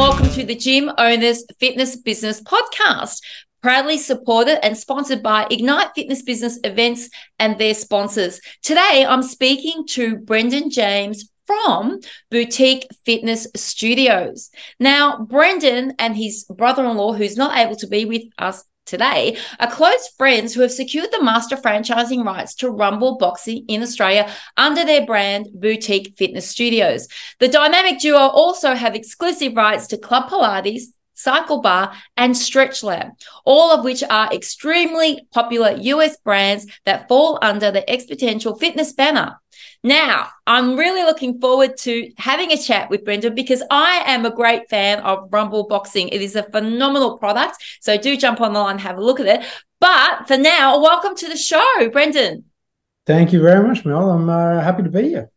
welcome 0.00 0.30
to 0.30 0.46
the 0.46 0.54
Gym 0.54 0.90
Owners 0.96 1.44
Fitness 1.58 1.94
Business 1.94 2.40
Podcast, 2.40 3.20
proudly 3.60 3.98
supported 3.98 4.64
and 4.64 4.74
sponsored 4.74 5.22
by 5.22 5.46
Ignite 5.50 5.90
Fitness 5.94 6.22
Business 6.22 6.58
Events 6.64 7.10
and 7.38 7.58
their 7.58 7.74
sponsors. 7.74 8.40
Today, 8.62 9.04
I'm 9.06 9.22
speaking 9.22 9.86
to 9.88 10.16
Brendan 10.16 10.70
James 10.70 11.30
from 11.46 12.00
Boutique 12.30 12.86
Fitness 13.04 13.46
Studios. 13.54 14.48
Now, 14.78 15.22
Brendan 15.26 15.96
and 15.98 16.16
his 16.16 16.44
brother 16.44 16.86
in 16.86 16.96
law, 16.96 17.12
who's 17.12 17.36
not 17.36 17.58
able 17.58 17.76
to 17.76 17.86
be 17.86 18.06
with 18.06 18.22
us 18.38 18.64
today 18.90 19.38
are 19.58 19.70
close 19.70 20.08
friends 20.18 20.52
who 20.52 20.60
have 20.60 20.72
secured 20.72 21.10
the 21.12 21.22
master 21.22 21.56
franchising 21.56 22.24
rights 22.24 22.54
to 22.56 22.68
Rumble 22.68 23.16
Boxing 23.16 23.64
in 23.68 23.82
Australia 23.82 24.30
under 24.56 24.84
their 24.84 25.06
brand 25.06 25.48
Boutique 25.54 26.14
Fitness 26.18 26.50
Studios. 26.50 27.08
The 27.38 27.48
dynamic 27.48 28.00
duo 28.00 28.18
also 28.18 28.74
have 28.74 28.94
exclusive 28.94 29.54
rights 29.54 29.86
to 29.88 29.98
Club 29.98 30.28
Pilates, 30.28 30.82
Cycle 31.20 31.60
Bar, 31.60 31.92
and 32.16 32.36
Stretch 32.36 32.82
Lab, 32.82 33.08
all 33.44 33.70
of 33.70 33.84
which 33.84 34.02
are 34.02 34.32
extremely 34.32 35.26
popular 35.32 35.72
US 35.72 36.16
brands 36.18 36.66
that 36.86 37.08
fall 37.08 37.38
under 37.42 37.70
the 37.70 37.82
Xponential 37.82 38.58
Fitness 38.58 38.92
banner. 38.94 39.38
Now, 39.82 40.28
I'm 40.46 40.76
really 40.76 41.02
looking 41.02 41.38
forward 41.38 41.76
to 41.78 42.10
having 42.18 42.52
a 42.52 42.58
chat 42.58 42.90
with 42.90 43.04
Brendan 43.04 43.34
because 43.34 43.62
I 43.70 44.02
am 44.06 44.26
a 44.26 44.34
great 44.34 44.68
fan 44.68 45.00
of 45.00 45.28
Rumble 45.30 45.66
Boxing. 45.66 46.08
It 46.08 46.22
is 46.22 46.36
a 46.36 46.42
phenomenal 46.42 47.18
product. 47.18 47.56
So 47.80 47.96
do 47.96 48.16
jump 48.16 48.40
on 48.40 48.52
the 48.52 48.60
line, 48.60 48.72
and 48.72 48.80
have 48.80 48.98
a 48.98 49.04
look 49.04 49.20
at 49.20 49.26
it. 49.26 49.46
But 49.80 50.26
for 50.26 50.36
now, 50.36 50.80
welcome 50.80 51.14
to 51.16 51.28
the 51.28 51.36
show, 51.36 51.88
Brendan. 51.92 52.44
Thank 53.06 53.32
you 53.32 53.40
very 53.40 53.66
much, 53.66 53.84
Mel. 53.84 54.10
I'm 54.10 54.28
uh, 54.28 54.60
happy 54.60 54.82
to 54.82 54.90
be 54.90 55.08
here. 55.08 55.30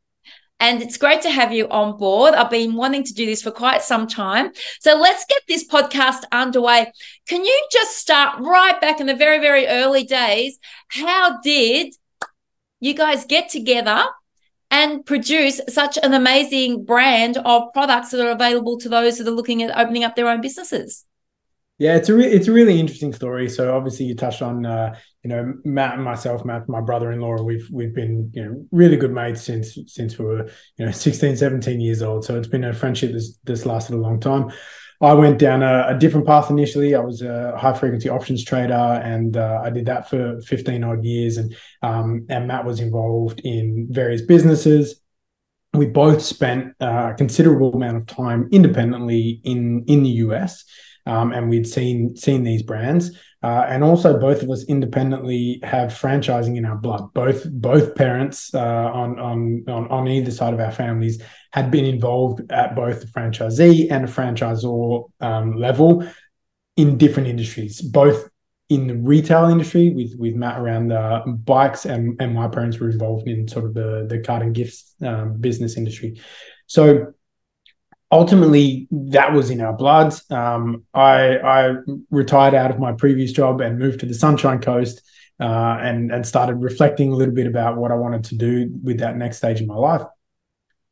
And 0.64 0.82
it's 0.82 0.96
great 0.96 1.22
to 1.24 1.30
have 1.30 1.52
you 1.52 1.68
on 1.68 1.98
board. 1.98 2.34
I've 2.34 2.50
been 2.50 2.76
wanting 2.76 3.04
to 3.04 3.14
do 3.14 3.26
this 3.26 3.42
for 3.42 3.52
quite 3.52 3.82
some 3.82 4.08
time. 4.08 4.54
So 4.80 4.96
let's 4.98 5.26
get 5.26 5.42
this 5.46 5.68
podcast 5.68 6.24
underway. 6.32 6.90
Can 7.28 7.44
you 7.44 7.68
just 7.70 7.98
start 7.98 8.40
right 8.40 8.80
back 8.80 9.02
in 9.02 9.08
the 9.08 9.14
very, 9.14 9.40
very 9.40 9.68
early 9.68 10.06
days? 10.06 10.58
How 10.88 11.42
did 11.42 11.94
you 12.80 12.94
guys 12.94 13.26
get 13.26 13.50
together 13.50 14.06
and 14.72 15.06
produce 15.06 15.60
such 15.68 15.98
an 16.02 16.14
amazing 16.14 16.86
brand 16.86 17.36
of 17.38 17.74
products 17.74 18.12
that 18.12 18.26
are 18.26 18.32
available 18.32 18.80
to 18.80 18.88
those 18.88 19.18
that 19.18 19.28
are 19.28 19.32
looking 19.32 19.64
at 19.64 19.78
opening 19.78 20.06
up 20.06 20.16
their 20.16 20.30
own 20.30 20.40
businesses. 20.40 21.04
Yeah, 21.78 21.98
it's 21.98 22.08
a 22.08 22.16
re- 22.16 22.32
it's 22.32 22.48
a 22.48 22.54
really 22.54 22.80
interesting 22.80 23.12
story. 23.12 23.50
So 23.50 23.76
obviously 23.76 24.06
you 24.06 24.16
touched 24.16 24.42
on 24.42 24.66
uh, 24.66 24.96
you 25.24 25.30
know 25.30 25.54
Matt 25.64 25.96
and 25.96 26.04
myself, 26.04 26.44
Matt, 26.44 26.68
my 26.68 26.82
brother-in-law. 26.82 27.44
We've 27.44 27.68
we've 27.72 27.96
been 27.96 28.30
you 28.34 28.44
know 28.44 28.66
really 28.72 28.98
good 28.98 29.14
mates 29.14 29.42
since 29.42 29.78
since 29.88 30.20
we 30.20 30.26
were 30.26 30.50
you 30.78 30.86
know 30.86 30.92
16, 30.92 31.38
17 31.38 31.80
years 31.80 32.02
old. 32.02 32.26
So 32.26 32.38
it's 32.38 32.48
been 32.48 32.66
a 32.66 32.74
friendship 32.74 33.14
that's 33.14 33.38
that's 33.44 33.66
lasted 33.66 33.96
a 33.96 33.98
long 33.98 34.20
time. 34.20 34.52
I 35.02 35.14
went 35.14 35.38
down 35.38 35.64
a, 35.64 35.88
a, 35.90 35.98
different 36.00 36.26
path 36.26 36.50
initially. 36.50 36.96
I 36.96 37.02
was 37.02 37.22
a 37.22 37.58
high 37.58 37.74
frequency 37.74 38.08
options 38.08 38.44
trader, 38.44 38.74
and 38.74 39.36
uh, 39.36 39.62
I 39.62 39.70
did 39.70 39.86
that 39.88 40.10
for 40.10 40.40
15 40.42 40.84
odd 40.84 41.04
years. 41.04 41.38
And 41.38 41.56
um, 41.82 42.26
and 42.30 42.48
Matt 42.48 42.66
was 42.66 42.80
involved 42.80 43.42
in 43.44 43.88
various 43.92 44.22
businesses. 44.22 45.02
We 45.74 45.88
both 45.88 46.22
spent 46.22 46.76
uh, 46.80 47.12
a 47.12 47.16
considerable 47.18 47.74
amount 47.74 47.98
of 47.98 48.06
time 48.06 48.48
independently 48.52 49.42
in 49.44 49.84
in 49.88 50.04
the 50.04 50.10
US, 50.10 50.64
um, 51.06 51.34
and 51.34 51.50
we'd 51.50 51.68
seen 51.68 52.16
seen 52.16 52.44
these 52.44 52.62
brands. 52.62 53.12
Uh, 53.44 53.66
and 53.68 53.84
also, 53.84 54.18
both 54.18 54.42
of 54.42 54.50
us 54.50 54.64
independently 54.66 55.60
have 55.64 55.90
franchising 55.90 56.56
in 56.56 56.64
our 56.64 56.78
blood. 56.78 57.14
Both 57.14 57.46
both 57.52 57.94
parents 57.94 58.56
uh, 58.56 58.60
on, 58.60 59.20
on 59.20 59.66
on 59.68 60.08
either 60.08 60.32
side 60.32 60.54
of 60.54 60.62
our 60.62 60.72
families 60.72 61.22
had 61.52 61.70
been 61.70 61.84
involved 61.84 62.50
at 62.52 62.74
both 62.74 63.02
the 63.02 63.08
franchisee 63.08 63.92
and 63.92 64.08
the 64.08 64.12
franchisor 64.12 65.10
um, 65.20 65.58
level 65.58 66.08
in 66.78 66.98
different 66.98 67.28
industries, 67.28 67.82
both 67.82 68.30
in 68.70 68.88
the 68.88 68.96
retail 68.96 69.50
industry 69.50 69.90
with 69.94 70.16
with 70.18 70.36
Matt 70.36 70.60
around 70.60 70.94
uh, 70.94 71.24
bikes, 71.26 71.86
and 71.86 72.20
and 72.22 72.34
my 72.34 72.48
parents 72.48 72.80
were 72.80 72.90
involved 72.90 73.28
in 73.28 73.48
sort 73.50 73.66
of 73.66 73.74
the 73.74 74.08
the 74.10 74.20
card 74.20 74.42
and 74.42 74.56
gifts 74.56 74.96
um, 75.02 75.34
business 75.42 75.76
industry. 75.76 76.22
So 76.68 77.14
ultimately 78.14 78.88
that 78.92 79.34
was 79.34 79.50
in 79.50 79.60
our 79.60 79.74
blood. 79.74 80.14
Um, 80.30 80.84
I, 80.94 81.38
I, 81.38 81.74
retired 82.12 82.54
out 82.54 82.70
of 82.70 82.80
my 82.80 82.92
previous 82.92 83.32
job 83.32 83.60
and 83.60 83.80
moved 83.80 84.02
to 84.02 84.06
the 84.06 84.14
Sunshine 84.14 84.62
Coast 84.62 85.02
uh, 85.40 85.78
and, 85.82 86.12
and 86.12 86.26
started 86.26 86.56
reflecting 86.56 87.12
a 87.12 87.16
little 87.16 87.34
bit 87.34 87.48
about 87.48 87.78
what 87.78 87.92
I 87.92 87.96
wanted 87.96 88.26
to 88.26 88.36
do 88.36 88.70
with 88.84 89.00
that 89.00 89.18
next 89.18 89.38
stage 89.38 89.62
in 89.62 89.68
my 89.68 89.76
life. 89.76 90.04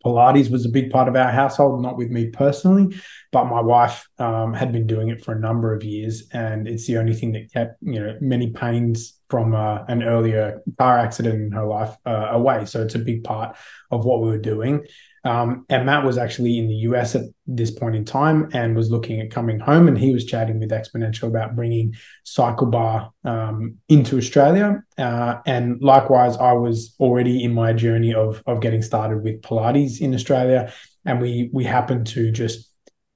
Pilates 0.04 0.50
was 0.50 0.66
a 0.66 0.70
big 0.70 0.90
part 0.90 1.08
of 1.08 1.16
our 1.16 1.32
household, 1.32 1.80
not 1.84 1.96
with 1.96 2.10
me 2.10 2.32
personally, 2.32 2.98
but 3.32 3.46
my 3.46 3.62
wife 3.62 4.10
um, 4.18 4.52
had 4.52 4.72
been 4.72 4.88
doing 4.88 5.10
it 5.10 5.24
for 5.24 5.34
a 5.34 5.40
number 5.40 5.76
of 5.76 5.84
years, 5.84 6.24
and 6.34 6.68
it's 6.68 6.88
the 6.88 6.98
only 6.98 7.14
thing 7.14 7.34
that 7.34 7.54
kept 7.54 7.78
you 7.84 8.00
know 8.00 8.18
many 8.20 8.50
pains 8.50 9.20
from 9.30 9.54
uh, 9.54 9.84
an 9.88 10.02
earlier 10.02 10.60
car 10.80 10.98
accident 10.98 11.36
in 11.36 11.52
her 11.52 11.68
life 11.68 11.96
uh, 12.08 12.30
away. 12.32 12.66
So 12.66 12.82
it's 12.82 12.96
a 12.96 13.00
big 13.00 13.24
part 13.24 13.56
of 13.92 14.04
what 14.04 14.22
we 14.22 14.30
were 14.30 14.40
doing. 14.40 14.84
Um, 15.24 15.66
and 15.70 15.86
Matt 15.86 16.04
was 16.04 16.18
actually 16.18 16.58
in 16.58 16.68
the 16.68 16.76
US 16.88 17.16
at 17.16 17.26
this 17.46 17.72
point 17.72 17.96
in 17.96 18.06
time 18.06 18.50
and 18.54 18.76
was 18.76 18.90
looking 18.90 19.20
at 19.20 19.30
coming 19.30 19.60
home. 19.60 19.88
And 19.88 19.98
he 19.98 20.12
was 20.12 20.26
chatting 20.26 20.60
with 20.60 20.72
Xponential 20.72 21.28
about 21.28 21.56
bringing 21.56 21.94
Cycle 22.24 22.68
Bar 22.68 23.12
um, 23.24 23.78
into 23.88 24.18
Australia. 24.18 24.84
Uh, 24.98 25.36
and 25.46 25.82
likewise, 25.82 26.38
I 26.38 26.54
was 26.54 26.96
already 27.00 27.44
in 27.44 27.54
my 27.54 27.74
journey 27.74 28.14
of, 28.14 28.42
of 28.48 28.62
getting 28.62 28.82
started 28.82 29.24
with 29.24 29.42
Pilates 29.42 30.02
in 30.02 30.14
Australia. 30.16 30.74
And 31.06 31.22
we 31.22 31.50
we 31.52 31.64
happened 31.64 32.08
to 32.08 32.32
just 32.32 32.72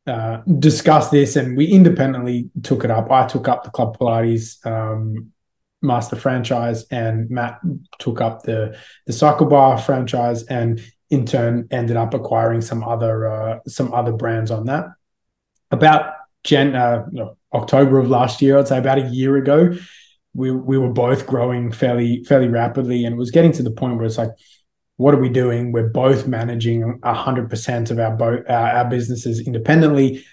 uh, 0.07 0.41
discuss 0.59 1.09
this 1.09 1.35
and 1.35 1.57
we 1.57 1.65
independently 1.65 2.49
took 2.61 2.83
it 2.83 2.91
up. 2.91 3.11
I 3.11 3.25
took 3.25 3.47
up 3.47 3.63
the 3.63 3.71
Club 3.71 3.97
Pilates 3.97 4.63
um, 4.65 5.31
master 5.81 6.15
franchise 6.15 6.85
and 6.91 7.29
Matt 7.29 7.59
took 7.99 8.21
up 8.21 8.43
the 8.43 8.77
the 9.05 9.13
cycle 9.13 9.45
bar 9.45 9.77
franchise 9.77 10.43
and 10.43 10.81
in 11.15 11.25
turn 11.25 11.67
ended 11.71 11.97
up 11.97 12.13
acquiring 12.13 12.61
some 12.61 12.83
other 12.83 13.27
uh, 13.27 13.59
some 13.67 13.93
other 13.93 14.11
brands 14.11 14.51
on 14.51 14.65
that. 14.65 14.85
About 15.71 16.13
uh, 16.51 17.03
October 17.53 17.99
of 17.99 18.09
last 18.09 18.41
year, 18.41 18.59
I'd 18.59 18.67
say 18.67 18.77
about 18.77 18.99
a 18.99 19.09
year 19.09 19.35
ago, 19.37 19.75
we 20.33 20.51
we 20.51 20.77
were 20.77 20.93
both 20.93 21.25
growing 21.25 21.71
fairly 21.71 22.23
fairly 22.23 22.49
rapidly, 22.49 23.05
and 23.05 23.13
it 23.13 23.17
was 23.17 23.31
getting 23.31 23.53
to 23.53 23.63
the 23.63 23.71
point 23.71 23.97
where 23.97 24.05
it's 24.05 24.17
like, 24.17 24.31
what 24.97 25.13
are 25.13 25.19
we 25.19 25.29
doing? 25.29 25.71
We're 25.71 25.89
both 25.89 26.27
managing 26.27 26.99
hundred 27.03 27.49
percent 27.49 27.89
of 27.91 27.99
our 27.99 28.15
both 28.15 28.41
our, 28.47 28.69
our 28.77 28.89
businesses 28.89 29.45
independently 29.47 30.23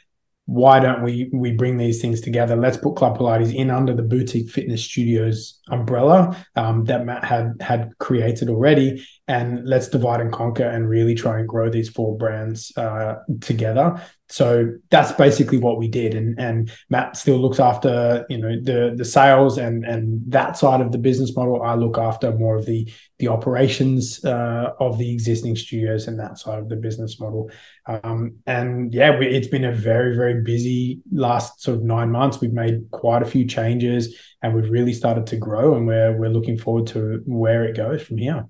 why 0.46 0.80
don't 0.80 1.02
we 1.02 1.30
we 1.32 1.52
bring 1.52 1.76
these 1.76 2.00
things 2.00 2.20
together? 2.20 2.56
Let's 2.56 2.76
put 2.76 2.96
Club 2.96 3.16
Pilates 3.16 3.54
in 3.54 3.70
under 3.70 3.94
the 3.94 4.02
boutique 4.02 4.50
fitness 4.50 4.84
studios 4.84 5.60
umbrella 5.70 6.36
um, 6.56 6.84
that 6.84 7.06
Matt 7.06 7.24
had 7.24 7.54
had 7.60 7.92
created 7.98 8.48
already, 8.48 9.06
and 9.28 9.64
let's 9.64 9.88
divide 9.88 10.20
and 10.20 10.32
conquer 10.32 10.64
and 10.64 10.88
really 10.88 11.14
try 11.14 11.38
and 11.38 11.48
grow 11.48 11.70
these 11.70 11.88
four 11.88 12.16
brands 12.16 12.72
uh, 12.76 13.16
together. 13.40 14.02
So 14.32 14.72
that's 14.88 15.12
basically 15.12 15.58
what 15.58 15.76
we 15.76 15.88
did, 15.88 16.14
and 16.14 16.40
and 16.40 16.72
Matt 16.88 17.18
still 17.18 17.36
looks 17.36 17.60
after 17.60 18.24
you 18.30 18.38
know 18.38 18.58
the 18.62 18.94
the 18.96 19.04
sales 19.04 19.58
and 19.58 19.84
and 19.84 20.22
that 20.32 20.56
side 20.56 20.80
of 20.80 20.90
the 20.90 20.96
business 20.96 21.36
model. 21.36 21.62
I 21.62 21.74
look 21.74 21.98
after 21.98 22.32
more 22.32 22.56
of 22.56 22.64
the 22.64 22.90
the 23.18 23.28
operations 23.28 24.24
uh, 24.24 24.70
of 24.80 24.96
the 24.96 25.12
existing 25.12 25.56
studios 25.56 26.08
and 26.08 26.18
that 26.18 26.38
side 26.38 26.60
of 26.60 26.70
the 26.70 26.76
business 26.76 27.20
model. 27.20 27.50
Um, 27.84 28.38
and 28.46 28.94
yeah, 28.94 29.18
we, 29.18 29.26
it's 29.26 29.48
been 29.48 29.66
a 29.66 29.72
very 29.72 30.16
very 30.16 30.42
busy 30.42 31.02
last 31.12 31.60
sort 31.60 31.76
of 31.76 31.84
nine 31.84 32.10
months. 32.10 32.40
We've 32.40 32.54
made 32.54 32.90
quite 32.90 33.20
a 33.20 33.26
few 33.26 33.44
changes, 33.44 34.16
and 34.40 34.54
we've 34.54 34.70
really 34.70 34.94
started 34.94 35.26
to 35.26 35.36
grow, 35.36 35.76
and 35.76 35.86
we're 35.86 36.16
we're 36.16 36.30
looking 36.30 36.56
forward 36.56 36.86
to 36.88 37.22
where 37.26 37.64
it 37.64 37.76
goes 37.76 38.00
from 38.00 38.16
here. 38.16 38.48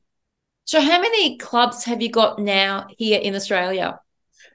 So, 0.64 0.80
how 0.80 1.00
many 1.00 1.38
clubs 1.38 1.82
have 1.86 2.00
you 2.00 2.08
got 2.08 2.38
now 2.38 2.86
here 2.96 3.20
in 3.20 3.34
Australia? 3.34 3.98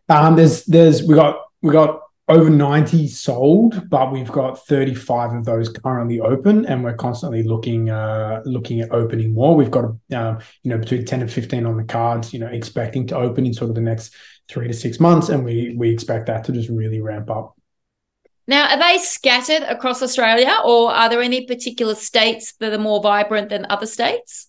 Um, 0.09 0.35
there's 0.35 0.63
there's 0.65 1.03
we 1.03 1.15
got 1.15 1.41
we 1.61 1.71
got 1.71 2.01
over 2.29 2.49
90 2.49 3.07
sold, 3.07 3.89
but 3.89 4.11
we've 4.11 4.31
got 4.31 4.65
35 4.67 5.33
of 5.33 5.45
those 5.45 5.69
currently 5.69 6.19
open, 6.19 6.65
and 6.65 6.83
we're 6.83 6.95
constantly 6.95 7.43
looking 7.43 7.89
uh, 7.89 8.41
looking 8.45 8.81
at 8.81 8.91
opening 8.91 9.33
more. 9.33 9.55
We've 9.55 9.71
got 9.71 9.85
um, 9.85 10.39
you 10.63 10.71
know 10.71 10.77
between 10.77 11.05
10 11.05 11.21
and 11.21 11.31
15 11.31 11.65
on 11.65 11.77
the 11.77 11.83
cards, 11.83 12.33
you 12.33 12.39
know, 12.39 12.47
expecting 12.47 13.07
to 13.07 13.17
open 13.17 13.45
in 13.45 13.53
sort 13.53 13.69
of 13.69 13.75
the 13.75 13.81
next 13.81 14.13
three 14.49 14.67
to 14.67 14.73
six 14.73 14.99
months, 14.99 15.29
and 15.29 15.43
we 15.43 15.75
we 15.77 15.89
expect 15.89 16.27
that 16.27 16.43
to 16.45 16.51
just 16.51 16.69
really 16.69 17.01
ramp 17.01 17.29
up. 17.29 17.55
Now, 18.49 18.69
are 18.69 18.79
they 18.79 18.97
scattered 18.97 19.63
across 19.63 20.01
Australia, 20.01 20.53
or 20.63 20.91
are 20.91 21.09
there 21.09 21.21
any 21.21 21.45
particular 21.45 21.95
states 21.95 22.53
that 22.59 22.73
are 22.73 22.77
more 22.77 23.01
vibrant 23.01 23.49
than 23.49 23.65
other 23.69 23.85
states? 23.85 24.47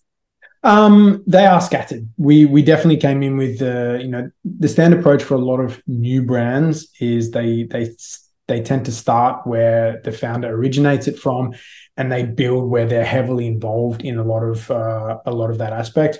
Um, 0.62 1.22
they 1.26 1.46
are 1.46 1.60
scattered. 1.60 2.08
We 2.16 2.44
we 2.44 2.62
definitely 2.62 2.96
came 2.96 3.22
in 3.22 3.36
with 3.36 3.58
the 3.60 3.98
you 4.02 4.08
know 4.08 4.30
the 4.44 4.68
standard 4.68 5.00
approach 5.00 5.22
for 5.22 5.34
a 5.34 5.38
lot 5.38 5.60
of 5.60 5.80
new 5.86 6.22
brands 6.22 6.88
is 7.00 7.30
they 7.30 7.64
they 7.64 7.94
they 8.48 8.62
tend 8.62 8.86
to 8.86 8.92
start 8.92 9.46
where 9.46 10.00
the 10.02 10.10
founder 10.10 10.48
originates 10.48 11.06
it 11.06 11.18
from, 11.18 11.54
and 11.96 12.10
they 12.10 12.24
build 12.24 12.68
where 12.68 12.86
they're 12.86 13.04
heavily 13.04 13.46
involved 13.46 14.02
in 14.02 14.18
a 14.18 14.24
lot 14.24 14.42
of 14.42 14.70
uh, 14.70 15.18
a 15.24 15.30
lot 15.30 15.50
of 15.50 15.58
that 15.58 15.72
aspect. 15.72 16.18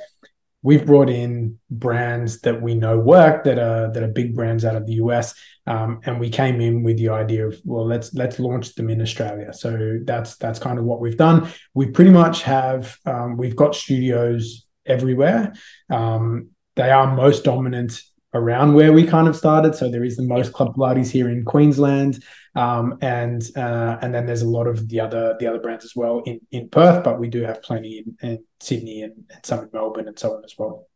We've 0.62 0.84
brought 0.84 1.08
in 1.08 1.58
brands 1.70 2.40
that 2.40 2.60
we 2.60 2.74
know 2.74 2.98
work 2.98 3.44
that 3.44 3.58
are 3.58 3.92
that 3.92 4.02
are 4.02 4.08
big 4.08 4.34
brands 4.34 4.64
out 4.64 4.76
of 4.76 4.86
the 4.86 4.94
US, 4.94 5.34
um, 5.66 6.00
and 6.04 6.18
we 6.18 6.30
came 6.30 6.60
in 6.60 6.82
with 6.82 6.96
the 6.98 7.10
idea 7.10 7.46
of 7.46 7.56
well, 7.64 7.86
let's 7.86 8.12
let's 8.14 8.38
launch 8.38 8.74
them 8.74 8.90
in 8.90 9.00
Australia. 9.00 9.52
So 9.52 9.98
that's 10.04 10.36
that's 10.36 10.58
kind 10.58 10.78
of 10.78 10.84
what 10.84 11.00
we've 11.00 11.16
done. 11.16 11.48
We 11.74 11.86
pretty 11.90 12.10
much 12.10 12.42
have 12.42 12.96
um, 13.06 13.36
we've 13.36 13.56
got 13.56 13.74
studios 13.74 14.66
everywhere. 14.86 15.52
Um, 15.90 16.50
they 16.76 16.90
are 16.90 17.14
most 17.14 17.44
dominant 17.44 18.00
around 18.34 18.74
where 18.74 18.92
we 18.92 19.06
kind 19.06 19.26
of 19.26 19.36
started. 19.36 19.74
So 19.74 19.90
there 19.90 20.04
is 20.04 20.16
the 20.16 20.22
most 20.22 20.52
club 20.52 20.74
Pilates 20.76 21.10
here 21.10 21.28
in 21.28 21.44
Queensland, 21.44 22.22
um, 22.58 22.98
and 23.02 23.48
uh, 23.56 23.98
and 24.02 24.12
then 24.12 24.26
there's 24.26 24.42
a 24.42 24.48
lot 24.48 24.66
of 24.66 24.88
the 24.88 24.98
other 24.98 25.36
the 25.38 25.46
other 25.46 25.60
brands 25.60 25.84
as 25.84 25.94
well 25.94 26.22
in 26.26 26.40
in 26.50 26.68
Perth, 26.68 27.04
but 27.04 27.20
we 27.20 27.28
do 27.28 27.42
have 27.42 27.62
plenty 27.62 27.98
in, 27.98 28.28
in 28.28 28.44
Sydney 28.58 29.02
and, 29.02 29.12
and 29.30 29.46
some 29.46 29.60
in 29.60 29.70
Melbourne 29.72 30.08
and 30.08 30.18
so 30.18 30.34
on 30.34 30.44
as 30.44 30.54
well. 30.58 30.88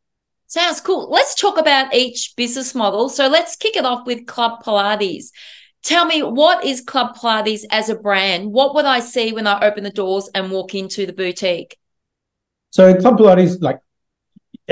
Sounds 0.49 0.81
cool. 0.81 1.09
Let's 1.09 1.37
talk 1.37 1.59
about 1.59 1.95
each 1.95 2.35
business 2.37 2.75
model. 2.75 3.09
So 3.09 3.29
let's 3.29 3.55
kick 3.55 3.77
it 3.77 3.87
off 3.87 4.07
with 4.07 4.27
Club 4.27 4.65
Pilates. 4.65 5.27
Tell 5.85 6.05
me, 6.05 6.23
what 6.25 6.65
is 6.65 6.81
Club 6.81 7.17
Pilates 7.17 7.63
as 7.71 7.89
a 7.89 7.95
brand? 7.95 8.53
What 8.53 8.75
would 8.75 8.85
I 8.85 8.99
see 8.99 9.33
when 9.33 9.47
I 9.47 9.65
open 9.65 9.85
the 9.85 9.91
doors 9.91 10.29
and 10.35 10.51
walk 10.51 10.75
into 10.75 11.07
the 11.07 11.13
boutique? 11.13 11.79
So 12.71 12.93
Club 13.01 13.19
Pilates, 13.19 13.63
like 13.63 13.79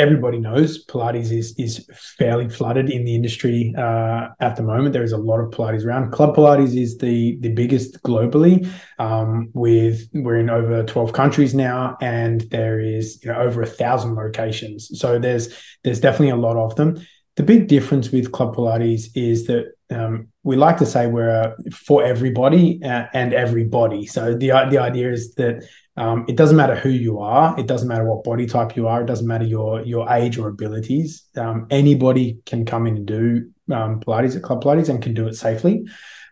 everybody 0.01 0.39
knows 0.39 0.85
Pilates 0.87 1.31
is 1.31 1.55
is 1.59 1.87
fairly 2.19 2.49
flooded 2.49 2.89
in 2.89 3.05
the 3.05 3.15
industry 3.15 3.75
uh, 3.77 4.29
at 4.41 4.57
the 4.57 4.63
moment. 4.63 4.95
There 4.95 5.03
is 5.03 5.13
a 5.13 5.19
lot 5.19 5.41
of 5.41 5.51
Pilates 5.51 5.85
around. 5.85 6.11
Club 6.11 6.35
Pilates 6.35 6.75
is 6.75 6.97
the 6.99 7.37
the 7.41 7.51
biggest 7.51 8.03
globally. 8.03 8.67
Um, 8.99 9.51
with 9.53 10.09
we're 10.15 10.39
in 10.39 10.51
over 10.51 10.83
twelve 10.85 11.13
countries 11.13 11.55
now, 11.55 11.99
and 12.01 12.41
there 12.51 12.81
is 12.81 13.23
you 13.23 13.31
know 13.31 13.39
over 13.39 13.61
a 13.63 13.67
thousand 13.67 14.15
locations. 14.15 14.99
So 14.99 15.19
there's 15.19 15.55
there's 15.85 16.01
definitely 16.01 16.31
a 16.31 16.37
lot 16.37 16.57
of 16.57 16.75
them. 16.77 17.07
The 17.37 17.43
big 17.43 17.69
difference 17.69 18.11
with 18.11 18.33
Club 18.33 18.57
Pilates 18.57 19.09
is 19.15 19.47
that 19.47 19.73
um, 19.91 20.29
we 20.43 20.57
like 20.57 20.79
to 20.79 20.87
say 20.87 21.07
we're 21.07 21.55
for 21.73 22.03
everybody 22.03 22.83
uh, 22.83 23.07
and 23.13 23.35
everybody. 23.35 24.07
So 24.07 24.35
the 24.35 24.49
the 24.71 24.79
idea 24.79 25.13
is 25.13 25.35
that 25.35 25.65
um, 25.97 26.25
it 26.29 26.37
doesn't 26.37 26.57
matter 26.57 26.77
who 26.77 26.89
you 26.89 27.19
are. 27.19 27.59
It 27.59 27.67
doesn't 27.67 27.89
matter 27.89 28.05
what 28.05 28.25
body 28.25 28.47
type 28.47 28.77
you 28.77 28.89
are. 28.89 29.03
It 29.03 29.07
doesn't 29.07 29.27
matter 29.27 29.45
your 29.45 29.83
your 29.83 30.09
age 30.11 30.39
or 30.39 30.49
abilities. 30.49 31.25
Um, 31.37 31.67
anybody 31.71 32.39
can 32.47 32.65
come 32.65 32.87
in 32.87 32.97
and 32.97 33.07
do 33.07 33.51
um, 33.73 34.01
Pilates 34.01 34.37
at 34.37 34.43
Club 34.43 34.63
Pilates 34.63 34.89
and 34.89 35.03
can 35.03 35.15
do 35.15 35.27
it 35.27 35.35
safely. 35.35 35.85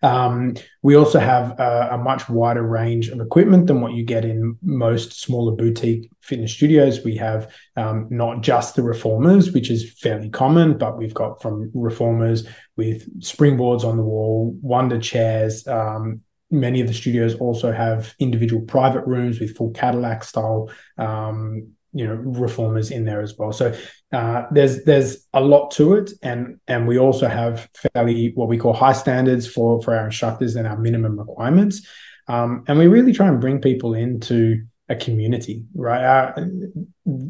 Um, 0.02 0.54
we 0.82 0.94
also 0.94 1.18
have 1.18 1.58
a, 1.58 1.88
a, 1.92 1.98
much 1.98 2.28
wider 2.28 2.62
range 2.62 3.08
of 3.08 3.20
equipment 3.20 3.66
than 3.66 3.80
what 3.80 3.94
you 3.94 4.04
get 4.04 4.24
in 4.24 4.56
most 4.62 5.20
smaller 5.20 5.56
boutique 5.56 6.08
fitness 6.20 6.52
studios. 6.52 7.02
We 7.04 7.16
have 7.16 7.52
um, 7.76 8.06
not 8.08 8.42
just 8.42 8.76
the 8.76 8.82
reformers, 8.82 9.50
which 9.50 9.70
is 9.70 9.92
fairly 9.98 10.30
common, 10.30 10.78
but 10.78 10.98
we've 10.98 11.14
got 11.14 11.42
from 11.42 11.72
reformers 11.74 12.46
with 12.76 13.20
springboards 13.20 13.82
on 13.82 13.96
the 13.96 14.04
wall, 14.04 14.56
wonder 14.62 15.00
chairs, 15.00 15.66
um, 15.66 16.22
many 16.50 16.80
of 16.80 16.86
the 16.86 16.94
studios 16.94 17.34
also 17.34 17.72
have 17.72 18.14
individual 18.18 18.62
private 18.62 19.06
rooms 19.06 19.40
with 19.40 19.56
full 19.56 19.70
Cadillac 19.70 20.24
style 20.24 20.70
um, 20.96 21.68
you 21.92 22.06
know 22.06 22.14
reformers 22.14 22.90
in 22.90 23.04
there 23.04 23.20
as 23.20 23.36
well. 23.36 23.52
So 23.52 23.74
uh, 24.12 24.44
there's 24.50 24.84
there's 24.84 25.26
a 25.32 25.40
lot 25.40 25.70
to 25.72 25.94
it. 25.94 26.12
And 26.22 26.60
and 26.66 26.86
we 26.86 26.98
also 26.98 27.28
have 27.28 27.68
fairly 27.92 28.32
what 28.34 28.48
we 28.48 28.58
call 28.58 28.72
high 28.72 28.92
standards 28.92 29.46
for 29.46 29.80
for 29.82 29.96
our 29.96 30.06
instructors 30.06 30.56
and 30.56 30.66
our 30.66 30.78
minimum 30.78 31.18
requirements. 31.18 31.86
Um, 32.28 32.64
and 32.68 32.78
we 32.78 32.88
really 32.88 33.12
try 33.12 33.28
and 33.28 33.40
bring 33.40 33.60
people 33.60 33.94
into 33.94 34.62
a 34.90 34.96
community 34.96 35.64
right? 35.74 36.02
Our, 36.02 36.34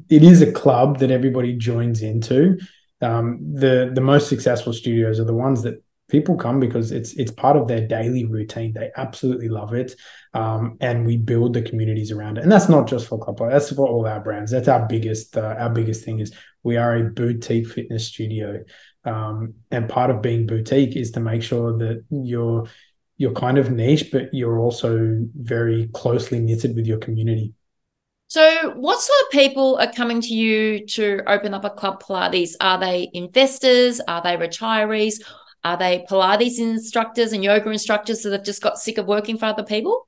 it 0.08 0.22
is 0.22 0.42
a 0.42 0.52
club 0.52 0.98
that 0.98 1.10
everybody 1.10 1.56
joins 1.56 2.02
into. 2.02 2.58
Um, 3.00 3.38
the 3.40 3.90
the 3.94 4.00
most 4.00 4.28
successful 4.28 4.72
studios 4.72 5.20
are 5.20 5.24
the 5.24 5.34
ones 5.34 5.62
that 5.62 5.82
people 6.08 6.36
come 6.36 6.58
because 6.58 6.90
it's 6.90 7.12
it's 7.14 7.30
part 7.30 7.56
of 7.56 7.68
their 7.68 7.86
daily 7.86 8.24
routine. 8.24 8.72
They 8.72 8.90
absolutely 8.96 9.48
love 9.48 9.74
it, 9.74 9.94
um, 10.34 10.76
and 10.80 11.06
we 11.06 11.16
build 11.16 11.54
the 11.54 11.62
communities 11.62 12.10
around 12.10 12.38
it. 12.38 12.42
And 12.42 12.52
that's 12.52 12.68
not 12.68 12.88
just 12.88 13.06
for 13.06 13.18
Club 13.18 13.38
That's 13.50 13.72
for 13.72 13.86
all 13.86 14.06
our 14.06 14.20
brands. 14.20 14.50
That's 14.50 14.68
our 14.68 14.86
biggest 14.86 15.36
uh, 15.36 15.56
our 15.58 15.70
biggest 15.70 16.04
thing 16.04 16.20
is 16.20 16.32
we 16.62 16.76
are 16.76 16.96
a 16.96 17.04
boutique 17.04 17.68
fitness 17.68 18.06
studio, 18.06 18.64
um, 19.04 19.54
and 19.70 19.88
part 19.88 20.10
of 20.10 20.22
being 20.22 20.46
boutique 20.46 20.96
is 20.96 21.12
to 21.12 21.20
make 21.20 21.42
sure 21.42 21.76
that 21.78 22.04
you're 22.10 22.66
you're 23.18 23.32
kind 23.32 23.58
of 23.58 23.70
niche, 23.70 24.10
but 24.10 24.32
you're 24.32 24.58
also 24.58 25.18
very 25.34 25.88
closely 25.92 26.40
knitted 26.40 26.74
with 26.74 26.86
your 26.86 26.98
community. 26.98 27.52
So, 28.28 28.74
what 28.76 29.00
sort 29.00 29.18
of 29.22 29.30
people 29.30 29.76
are 29.80 29.90
coming 29.90 30.20
to 30.20 30.34
you 30.34 30.86
to 30.86 31.22
open 31.26 31.54
up 31.54 31.64
a 31.64 31.70
club 31.70 32.02
Pilates? 32.02 32.52
Are 32.60 32.78
they 32.78 33.10
investors? 33.14 34.00
Are 34.06 34.22
they 34.22 34.36
retirees? 34.36 35.22
Are 35.64 35.76
they 35.76 36.04
Pilates 36.08 36.58
instructors 36.58 37.32
and 37.32 37.42
yoga 37.42 37.70
instructors 37.70 38.22
that 38.22 38.32
have 38.32 38.44
just 38.44 38.62
got 38.62 38.78
sick 38.78 38.98
of 38.98 39.06
working 39.06 39.38
for 39.38 39.46
other 39.46 39.64
people? 39.64 40.06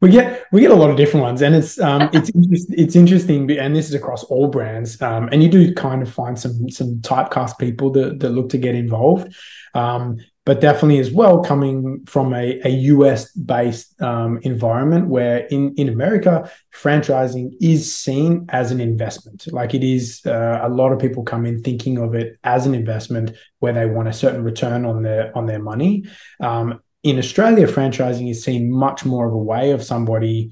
We 0.00 0.10
get 0.10 0.46
we 0.50 0.62
get 0.62 0.70
a 0.70 0.74
lot 0.74 0.88
of 0.88 0.96
different 0.96 1.24
ones, 1.24 1.42
and 1.42 1.54
it's 1.54 1.78
um, 1.78 2.08
it's 2.14 2.30
it's 2.34 2.96
interesting, 2.96 3.50
and 3.58 3.76
this 3.76 3.88
is 3.88 3.94
across 3.94 4.24
all 4.24 4.48
brands. 4.48 5.00
Um, 5.02 5.28
and 5.30 5.42
you 5.42 5.50
do 5.50 5.74
kind 5.74 6.00
of 6.00 6.10
find 6.10 6.38
some 6.38 6.70
some 6.70 6.96
typecast 7.00 7.58
people 7.58 7.90
that 7.90 8.20
that 8.20 8.30
look 8.30 8.48
to 8.50 8.58
get 8.58 8.74
involved. 8.74 9.34
Um, 9.74 10.16
but 10.50 10.60
definitely 10.60 10.98
as 10.98 11.12
well 11.12 11.44
coming 11.44 12.04
from 12.06 12.34
a, 12.34 12.60
a 12.64 12.70
US 12.70 13.30
based 13.30 14.02
um, 14.02 14.40
environment 14.42 15.06
where 15.06 15.46
in, 15.46 15.72
in 15.76 15.88
America, 15.88 16.50
franchising 16.74 17.52
is 17.60 17.94
seen 17.94 18.46
as 18.48 18.72
an 18.72 18.80
investment. 18.80 19.46
Like 19.52 19.74
it 19.74 19.84
is, 19.84 20.20
uh, 20.26 20.58
a 20.60 20.68
lot 20.68 20.90
of 20.90 20.98
people 20.98 21.22
come 21.22 21.46
in 21.46 21.62
thinking 21.62 21.98
of 21.98 22.16
it 22.16 22.36
as 22.42 22.66
an 22.66 22.74
investment 22.74 23.30
where 23.60 23.72
they 23.72 23.86
want 23.86 24.08
a 24.08 24.12
certain 24.12 24.42
return 24.42 24.84
on 24.84 25.02
their 25.02 25.30
on 25.38 25.46
their 25.46 25.60
money. 25.60 26.06
Um, 26.40 26.80
in 27.04 27.16
Australia, 27.16 27.68
franchising 27.68 28.28
is 28.28 28.42
seen 28.42 28.72
much 28.72 29.04
more 29.04 29.28
of 29.28 29.32
a 29.32 29.38
way 29.38 29.70
of 29.70 29.84
somebody 29.84 30.50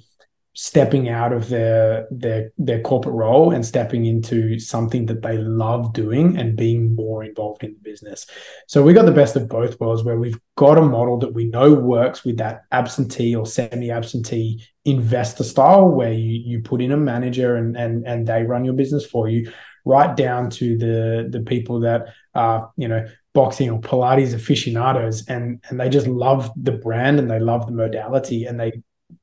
stepping 0.61 1.09
out 1.09 1.33
of 1.33 1.49
their 1.51 2.09
their 2.11 2.51
their 2.59 2.81
corporate 2.81 3.15
role 3.15 3.53
and 3.53 3.65
stepping 3.65 4.07
into 4.07 4.59
something 4.59 5.07
that 5.07 5.23
they 5.23 5.39
love 5.39 5.93
doing 5.93 6.37
and 6.37 6.57
being 6.57 6.97
more 6.97 7.23
involved 7.23 7.63
in 7.63 7.73
the 7.75 7.79
business. 7.79 8.27
So 8.67 8.83
we 8.83 8.93
got 8.93 9.07
the 9.07 9.13
best 9.13 9.37
of 9.37 9.49
both 9.49 9.79
worlds 9.79 10.03
where 10.03 10.19
we've 10.19 10.41
got 10.57 10.77
a 10.77 10.83
model 10.83 11.17
that 11.19 11.33
we 11.33 11.45
know 11.45 11.75
works 11.75 12.25
with 12.25 12.39
that 12.39 12.63
absentee 12.73 13.37
or 13.37 13.47
semi-absentee 13.47 14.65
investor 14.85 15.45
style 15.45 15.89
where 15.89 16.13
you 16.13 16.33
you 16.33 16.61
put 16.61 16.83
in 16.83 16.91
a 16.91 16.97
manager 16.97 17.55
and 17.55 17.77
and 17.77 18.05
and 18.05 18.27
they 18.27 18.43
run 18.43 18.65
your 18.65 18.75
business 18.75 19.07
for 19.07 19.29
you 19.29 19.53
right 19.85 20.17
down 20.17 20.51
to 20.51 20.77
the 20.77 21.29
the 21.31 21.41
people 21.41 21.79
that 21.79 22.09
are 22.35 22.73
you 22.77 22.89
know 22.89 23.07
boxing 23.33 23.71
or 23.71 23.81
pilates 23.81 24.35
aficionados 24.35 25.25
and 25.29 25.63
and 25.69 25.79
they 25.79 25.89
just 25.89 26.09
love 26.09 26.51
the 26.57 26.73
brand 26.73 27.21
and 27.21 27.31
they 27.31 27.39
love 27.39 27.65
the 27.67 27.73
modality 27.73 28.45
and 28.45 28.59
they 28.59 28.73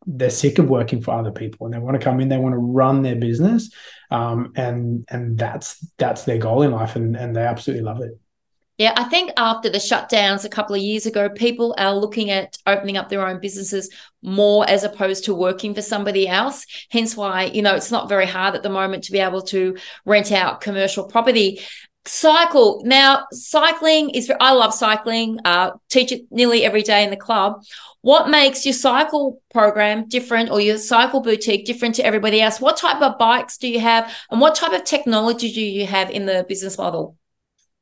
they're 0.05 0.29
sick 0.29 0.59
of 0.59 0.69
working 0.69 1.01
for 1.01 1.11
other 1.11 1.31
people 1.31 1.65
and 1.65 1.73
they 1.73 1.79
want 1.79 1.99
to 1.99 2.03
come 2.03 2.19
in 2.19 2.29
they 2.29 2.37
want 2.37 2.53
to 2.53 2.59
run 2.59 3.01
their 3.01 3.15
business 3.15 3.71
um, 4.11 4.51
and 4.55 5.05
and 5.09 5.37
that's 5.37 5.85
that's 5.97 6.23
their 6.23 6.37
goal 6.37 6.61
in 6.61 6.71
life 6.71 6.95
and 6.95 7.15
and 7.15 7.35
they 7.35 7.41
absolutely 7.41 7.83
love 7.83 8.01
it 8.01 8.19
yeah, 8.77 8.93
I 8.97 9.05
think 9.05 9.31
after 9.37 9.69
the 9.69 9.77
shutdowns 9.77 10.43
a 10.43 10.49
couple 10.49 10.75
of 10.75 10.81
years 10.81 11.05
ago, 11.05 11.29
people 11.29 11.73
are 11.77 11.95
looking 11.95 12.29
at 12.29 12.57
opening 12.67 12.97
up 12.97 13.07
their 13.07 13.25
own 13.25 13.39
businesses 13.39 13.89
more 14.21 14.69
as 14.69 14.83
opposed 14.83 15.23
to 15.25 15.33
working 15.33 15.73
for 15.73 15.81
somebody 15.81 16.27
else. 16.27 16.65
Hence 16.89 17.15
why, 17.15 17.45
you 17.45 17.61
know, 17.61 17.75
it's 17.75 17.91
not 17.91 18.09
very 18.09 18.25
hard 18.25 18.53
at 18.53 18.63
the 18.63 18.69
moment 18.69 19.05
to 19.05 19.13
be 19.13 19.19
able 19.19 19.43
to 19.43 19.77
rent 20.03 20.33
out 20.33 20.59
commercial 20.59 21.05
property. 21.05 21.61
Cycle. 22.07 22.83
Now, 22.85 23.25
cycling 23.31 24.11
is, 24.11 24.31
I 24.39 24.51
love 24.53 24.73
cycling, 24.73 25.39
uh, 25.43 25.71
teach 25.89 26.11
it 26.11 26.23
nearly 26.29 26.63
every 26.63 26.83
day 26.83 27.03
in 27.03 27.09
the 27.09 27.17
club. 27.17 27.63
What 28.01 28.29
makes 28.29 28.65
your 28.65 28.73
cycle 28.73 29.41
program 29.51 30.07
different 30.07 30.51
or 30.51 30.61
your 30.61 30.77
cycle 30.77 31.21
boutique 31.21 31.65
different 31.65 31.95
to 31.95 32.05
everybody 32.05 32.41
else? 32.41 32.61
What 32.61 32.77
type 32.77 33.01
of 33.01 33.17
bikes 33.17 33.57
do 33.57 33.67
you 33.67 33.79
have 33.79 34.13
and 34.29 34.39
what 34.39 34.53
type 34.53 34.73
of 34.73 34.83
technology 34.83 35.51
do 35.51 35.61
you 35.61 35.87
have 35.87 36.11
in 36.11 36.27
the 36.27 36.45
business 36.47 36.77
model? 36.77 37.17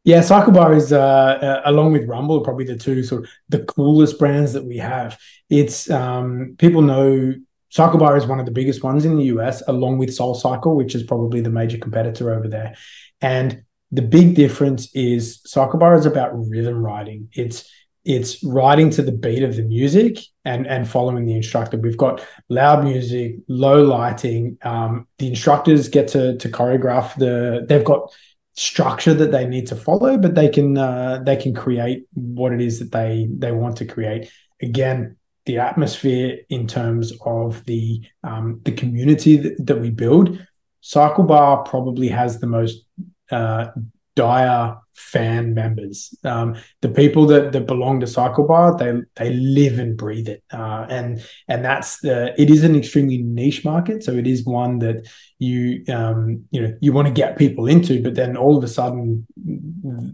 Yeah, 0.05 0.21
cycle 0.21 0.53
bar 0.53 0.73
is 0.73 0.91
uh, 0.91 0.99
uh, 0.99 1.61
along 1.65 1.93
with 1.93 2.07
Rumble 2.07 2.41
probably 2.41 2.65
the 2.65 2.77
two 2.77 3.03
sort 3.03 3.23
of 3.23 3.29
the 3.49 3.59
coolest 3.59 4.19
brands 4.19 4.53
that 4.53 4.65
we 4.65 4.77
have. 4.77 5.17
It's 5.49 5.89
um, 5.89 6.55
people 6.57 6.81
know 6.81 7.33
Cycle 7.73 7.97
Bar 7.97 8.15
is 8.17 8.27
one 8.27 8.39
of 8.39 8.45
the 8.45 8.51
biggest 8.51 8.83
ones 8.83 9.03
in 9.03 9.17
the 9.17 9.23
US, 9.35 9.63
along 9.67 9.97
with 9.97 10.13
Soul 10.13 10.35
Cycle, 10.35 10.75
which 10.75 10.93
is 10.93 11.01
probably 11.01 11.41
the 11.41 11.49
major 11.49 11.79
competitor 11.79 12.31
over 12.31 12.47
there. 12.47 12.75
And 13.19 13.63
the 13.93 14.01
big 14.01 14.35
difference 14.35 14.89
is 14.95 15.39
CycleBar 15.47 15.97
is 15.97 16.07
about 16.07 16.31
rhythm 16.49 16.83
riding. 16.83 17.29
It's 17.33 17.69
it's 18.03 18.43
riding 18.43 18.89
to 18.89 19.01
the 19.01 19.13
beat 19.13 19.43
of 19.43 19.55
the 19.55 19.61
music 19.61 20.17
and 20.43 20.65
and 20.65 20.89
following 20.89 21.25
the 21.25 21.35
instructor. 21.35 21.77
We've 21.77 21.97
got 21.97 22.25
loud 22.49 22.83
music, 22.83 23.35
low 23.47 23.83
lighting. 23.83 24.57
Um, 24.63 25.07
the 25.19 25.27
instructors 25.27 25.89
get 25.89 26.07
to 26.09 26.37
to 26.37 26.49
choreograph 26.49 27.15
the. 27.17 27.65
They've 27.69 27.85
got 27.85 28.11
structure 28.55 29.13
that 29.13 29.31
they 29.31 29.47
need 29.47 29.67
to 29.67 29.75
follow, 29.75 30.17
but 30.17 30.33
they 30.33 30.49
can 30.49 30.75
uh, 30.75 31.21
they 31.23 31.35
can 31.35 31.53
create 31.53 32.07
what 32.13 32.51
it 32.51 32.61
is 32.61 32.79
that 32.79 32.91
they 32.91 33.29
they 33.37 33.51
want 33.51 33.77
to 33.77 33.85
create. 33.85 34.31
Again, 34.59 35.17
the 35.45 35.59
atmosphere 35.59 36.39
in 36.49 36.65
terms 36.65 37.13
of 37.23 37.63
the 37.65 38.01
um, 38.23 38.59
the 38.63 38.71
community 38.71 39.37
that, 39.37 39.65
that 39.67 39.79
we 39.79 39.91
build 39.91 40.39
Cycle 40.85 41.23
Bar 41.23 41.63
probably 41.63 42.09
has 42.09 42.39
the 42.39 42.47
most 42.47 42.85
uh, 43.33 43.71
dire 44.15 44.77
fan 44.93 45.53
members. 45.53 46.15
Um, 46.23 46.55
the 46.81 46.89
people 46.89 47.25
that 47.27 47.51
that 47.51 47.65
belong 47.67 47.99
to 47.99 48.07
Cycle 48.07 48.47
Bar, 48.47 48.77
they 48.77 48.93
they 49.15 49.33
live 49.33 49.79
and 49.79 49.97
breathe 49.97 50.29
it, 50.29 50.43
uh, 50.51 50.85
and 50.89 51.23
and 51.47 51.65
that's 51.65 51.99
the. 51.99 52.39
It 52.39 52.49
is 52.49 52.63
an 52.63 52.75
extremely 52.75 53.17
niche 53.17 53.65
market, 53.65 54.03
so 54.03 54.13
it 54.13 54.27
is 54.27 54.45
one 54.45 54.79
that 54.79 55.07
you 55.39 55.83
um, 55.93 56.45
you 56.51 56.61
know 56.61 56.77
you 56.81 56.93
want 56.93 57.07
to 57.07 57.13
get 57.13 57.37
people 57.37 57.67
into, 57.67 58.01
but 58.01 58.15
then 58.15 58.37
all 58.37 58.57
of 58.57 58.63
a 58.63 58.67
sudden 58.67 59.25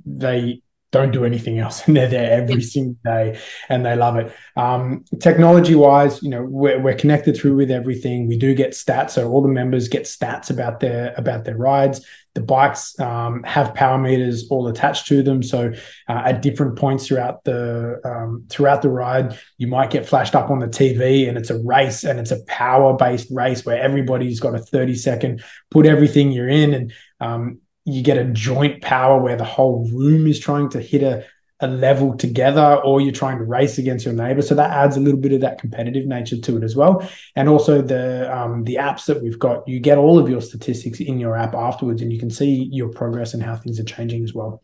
they 0.05 0.61
don't 0.91 1.11
do 1.11 1.25
anything 1.25 1.59
else. 1.59 1.83
And 1.89 1.97
they're 1.97 2.07
there 2.07 2.31
every 2.31 2.61
single 2.61 2.97
day 3.03 3.39
and 3.67 3.85
they 3.85 3.95
love 3.95 4.15
it. 4.17 4.31
Um, 4.55 5.05
technology 5.19 5.73
wise 5.73 6.21
you 6.21 6.29
know 6.29 6.43
we're, 6.43 6.79
we're 6.79 6.95
connected 6.95 7.35
through 7.35 7.55
with 7.55 7.71
everything. 7.71 8.27
We 8.27 8.37
do 8.37 8.53
get 8.53 8.71
stats 8.71 9.11
so 9.11 9.29
all 9.29 9.41
the 9.41 9.47
members 9.47 9.87
get 9.87 10.03
stats 10.03 10.49
about 10.49 10.79
their 10.79 11.13
about 11.17 11.45
their 11.45 11.57
rides. 11.57 12.05
The 12.35 12.41
bikes 12.41 12.97
um, 12.99 13.41
have 13.43 13.73
power 13.73 13.97
meters 13.97 14.47
all 14.51 14.67
attached 14.67 15.07
to 15.07 15.23
them. 15.23 15.41
So 15.41 15.73
uh, 16.07 16.21
at 16.25 16.43
different 16.43 16.77
points 16.77 17.07
throughout 17.07 17.43
the 17.43 17.99
um, 18.05 18.45
throughout 18.49 18.83
the 18.83 18.89
ride 18.89 19.37
you 19.57 19.67
might 19.67 19.89
get 19.89 20.07
flashed 20.07 20.35
up 20.35 20.51
on 20.51 20.59
the 20.59 20.67
tv 20.67 21.27
and 21.27 21.37
it's 21.37 21.49
a 21.49 21.57
race 21.63 22.03
and 22.03 22.19
it's 22.19 22.31
a 22.31 22.43
power 22.45 22.93
based 22.95 23.29
race 23.31 23.65
where 23.65 23.81
everybody's 23.81 24.39
got 24.39 24.55
a 24.55 24.59
30 24.59 24.95
second 24.95 25.43
put 25.71 25.85
everything 25.85 26.31
you're 26.31 26.49
in. 26.49 26.73
And 26.73 26.93
um, 27.19 27.59
you 27.91 28.01
get 28.01 28.17
a 28.17 28.25
joint 28.25 28.81
power 28.81 29.21
where 29.21 29.35
the 29.35 29.43
whole 29.43 29.89
room 29.91 30.27
is 30.27 30.39
trying 30.39 30.69
to 30.69 30.81
hit 30.81 31.03
a, 31.03 31.25
a 31.59 31.67
level 31.67 32.15
together 32.15 32.79
or 32.83 33.01
you're 33.01 33.11
trying 33.11 33.37
to 33.37 33.43
race 33.43 33.77
against 33.77 34.05
your 34.05 34.13
neighbor. 34.13 34.41
So 34.41 34.55
that 34.55 34.71
adds 34.71 34.95
a 34.95 34.99
little 34.99 35.19
bit 35.19 35.33
of 35.33 35.41
that 35.41 35.59
competitive 35.59 36.05
nature 36.05 36.39
to 36.39 36.57
it 36.57 36.63
as 36.63 36.75
well. 36.75 37.07
And 37.35 37.49
also 37.49 37.81
the 37.81 38.35
um, 38.35 38.63
the 38.63 38.75
apps 38.75 39.05
that 39.05 39.21
we've 39.21 39.39
got 39.39 39.67
you 39.67 39.79
get 39.79 39.97
all 39.97 40.17
of 40.17 40.29
your 40.29 40.41
statistics 40.41 40.99
in 40.99 41.19
your 41.19 41.35
app 41.35 41.53
afterwards 41.53 42.01
and 42.01 42.13
you 42.13 42.19
can 42.19 42.29
see 42.29 42.69
your 42.71 42.89
progress 42.89 43.33
and 43.33 43.43
how 43.43 43.55
things 43.55 43.79
are 43.79 43.83
changing 43.83 44.23
as 44.23 44.33
well. 44.33 44.63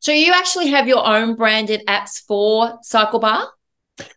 So 0.00 0.12
you 0.12 0.32
actually 0.32 0.68
have 0.68 0.86
your 0.86 1.06
own 1.06 1.34
branded 1.34 1.82
apps 1.86 2.20
for 2.26 2.78
cycle 2.82 3.20
bar 3.20 3.48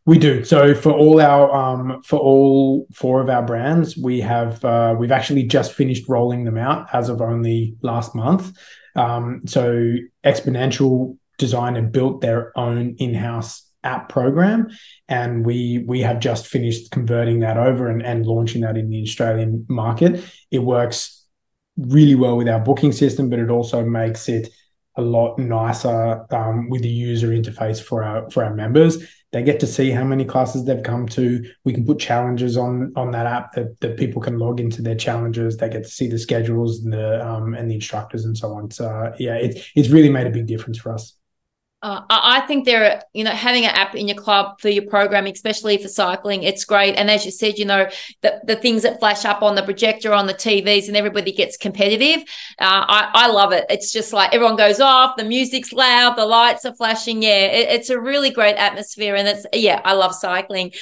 we 0.05 0.17
do. 0.17 0.43
So 0.43 0.73
for 0.73 0.91
all 0.91 1.21
our 1.21 1.53
um, 1.53 2.01
for 2.03 2.19
all 2.19 2.87
four 2.93 3.21
of 3.21 3.29
our 3.29 3.43
brands, 3.43 3.95
we 3.97 4.21
have 4.21 4.63
uh, 4.65 4.95
we've 4.97 5.11
actually 5.11 5.43
just 5.43 5.73
finished 5.73 6.07
rolling 6.09 6.45
them 6.45 6.57
out 6.57 6.87
as 6.93 7.09
of 7.09 7.21
only 7.21 7.75
last 7.81 8.15
month. 8.15 8.57
Um, 8.95 9.41
so 9.45 9.95
Xponential 10.23 11.17
designed 11.37 11.77
and 11.77 11.91
built 11.91 12.21
their 12.21 12.57
own 12.57 12.95
in-house 12.97 13.69
app 13.83 14.09
program, 14.09 14.69
and 15.07 15.45
we 15.45 15.83
we 15.87 16.01
have 16.01 16.19
just 16.19 16.47
finished 16.47 16.91
converting 16.91 17.41
that 17.41 17.57
over 17.57 17.87
and, 17.87 18.01
and 18.01 18.25
launching 18.25 18.61
that 18.61 18.77
in 18.77 18.89
the 18.89 19.03
Australian 19.03 19.65
market. 19.69 20.23
It 20.49 20.59
works 20.59 21.25
really 21.77 22.15
well 22.15 22.37
with 22.37 22.49
our 22.49 22.59
booking 22.59 22.91
system, 22.91 23.29
but 23.29 23.37
it 23.37 23.51
also 23.51 23.85
makes 23.85 24.27
it 24.27 24.49
a 24.95 25.01
lot 25.03 25.37
nicer 25.37 26.25
um, 26.33 26.69
with 26.71 26.81
the 26.81 26.89
user 26.89 27.27
interface 27.27 27.79
for 27.79 28.03
our 28.03 28.27
for 28.31 28.43
our 28.43 28.55
members 28.55 28.97
they 29.33 29.43
get 29.43 29.59
to 29.59 29.67
see 29.67 29.91
how 29.91 30.05
many 30.05 30.23
classes 30.23 30.63
they've 30.63 30.83
come 30.83 31.07
to. 31.09 31.43
We 31.65 31.73
can 31.73 31.85
put 31.85 31.99
challenges 31.99 32.55
on 32.55 32.93
on 32.95 33.11
that 33.11 33.25
app 33.25 33.53
that, 33.53 33.79
that 33.81 33.97
people 33.97 34.21
can 34.21 34.39
log 34.39 34.59
into 34.59 34.81
their 34.81 34.95
challenges. 34.95 35.57
They 35.57 35.69
get 35.69 35.83
to 35.83 35.89
see 35.89 36.07
the 36.07 36.17
schedules 36.17 36.83
and 36.83 36.93
the 36.93 37.27
um, 37.27 37.53
and 37.53 37.69
the 37.69 37.75
instructors 37.75 38.23
and 38.23 38.37
so 38.37 38.53
on. 38.53 38.71
So 38.71 38.87
uh, 38.89 39.15
yeah, 39.19 39.35
it's 39.35 39.69
it's 39.75 39.89
really 39.89 40.09
made 40.09 40.27
a 40.27 40.31
big 40.31 40.47
difference 40.47 40.77
for 40.77 40.93
us. 40.93 41.16
Uh, 41.83 42.01
I 42.09 42.41
think 42.47 42.65
there, 42.65 42.91
are, 42.91 43.01
you 43.13 43.23
know, 43.23 43.31
having 43.31 43.63
an 43.63 43.75
app 43.75 43.93
in 43.93 44.07
your 44.07 44.17
club 44.17 44.59
for 44.59 44.67
your 44.67 44.87
program, 44.87 45.27
especially 45.27 45.77
for 45.77 45.87
cycling, 45.87 46.41
it's 46.41 46.65
great. 46.65 46.95
And 46.95 47.11
as 47.11 47.23
you 47.23 47.29
said, 47.29 47.59
you 47.59 47.65
know, 47.65 47.87
the, 48.21 48.41
the 48.45 48.55
things 48.55 48.81
that 48.81 48.99
flash 48.99 49.25
up 49.25 49.43
on 49.43 49.53
the 49.53 49.61
projector 49.61 50.11
on 50.11 50.25
the 50.25 50.33
TVs 50.33 50.87
and 50.87 50.97
everybody 50.97 51.31
gets 51.31 51.55
competitive. 51.55 52.21
Uh, 52.59 52.83
I, 52.87 53.11
I 53.13 53.27
love 53.27 53.51
it. 53.51 53.65
It's 53.69 53.91
just 53.91 54.11
like 54.11 54.33
everyone 54.33 54.55
goes 54.55 54.79
off, 54.79 55.17
the 55.17 55.23
music's 55.23 55.71
loud, 55.71 56.15
the 56.15 56.25
lights 56.25 56.65
are 56.65 56.73
flashing. 56.73 57.21
Yeah, 57.21 57.45
it, 57.45 57.69
it's 57.69 57.91
a 57.91 58.01
really 58.01 58.31
great 58.31 58.55
atmosphere. 58.55 59.15
And 59.15 59.27
it's, 59.27 59.45
yeah, 59.53 59.79
I 59.85 59.93
love 59.93 60.15
cycling. 60.15 60.73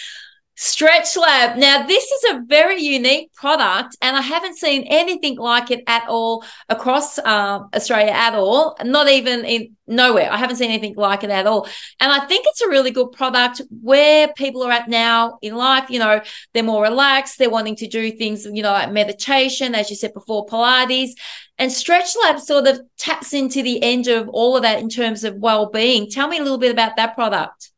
Stretch 0.56 1.18
Lab. 1.18 1.58
Now, 1.58 1.86
this 1.86 2.04
is 2.04 2.24
a 2.32 2.42
very 2.46 2.82
unique 2.82 3.34
product, 3.34 3.98
and 4.02 4.16
I 4.16 4.22
haven't 4.22 4.58
seen 4.58 4.84
anything 4.84 5.38
like 5.38 5.70
it 5.70 5.84
at 5.86 6.08
all 6.08 6.46
across 6.70 7.18
uh, 7.20 7.60
Australia 7.74 8.12
at 8.12 8.36
all. 8.36 8.78
Not 8.84 9.10
even 9.10 9.44
in 9.44 9.76
nowhere. 9.86 10.32
I 10.32 10.38
haven't 10.38 10.56
seen 10.56 10.72
anything 10.72 10.96
like 10.96 11.26
it 11.26 11.30
at 11.30 11.46
all. 11.46 11.68
And 12.00 12.12
I 12.12 12.26
think 12.26 12.46
it's 12.48 12.62
a 12.62 12.70
really 12.70 12.92
good 12.92 13.12
product 13.12 13.62
where 13.82 14.30
people 14.30 14.64
are 14.64 14.72
at 14.72 14.88
now 14.88 15.40
in 15.42 15.56
life. 15.56 15.90
You 15.90 16.00
know, 16.00 16.22
they're 16.54 16.64
more 16.64 16.84
relaxed. 16.84 17.38
They're 17.38 17.50
wanting 17.50 17.76
to 17.78 17.88
do 17.88 18.12
things, 18.12 18.46
you 18.46 18.64
know, 18.64 18.72
like 18.72 18.92
meditation, 18.92 19.76
as 19.76 19.90
you 19.90 19.98
said 19.98 20.14
before, 20.14 20.46
Pilates. 20.46 21.12
And 21.58 21.72
Stretch 21.72 22.16
Lab 22.24 22.40
sort 22.40 22.68
of 22.68 22.80
taps 22.98 23.34
into 23.34 23.62
the 23.62 23.84
end 23.84 24.08
of 24.08 24.30
all 24.30 24.56
of 24.56 24.64
that 24.64 24.80
in 24.80 24.90
terms 24.90 25.24
of 25.24 25.36
well 25.36 25.70
being. 25.70 26.10
Tell 26.10 26.28
me 26.28 26.38
a 26.38 26.44
little 26.44 26.58
bit 26.58 26.72
about 26.72 26.96
that 26.96 27.16
product. 27.16 27.72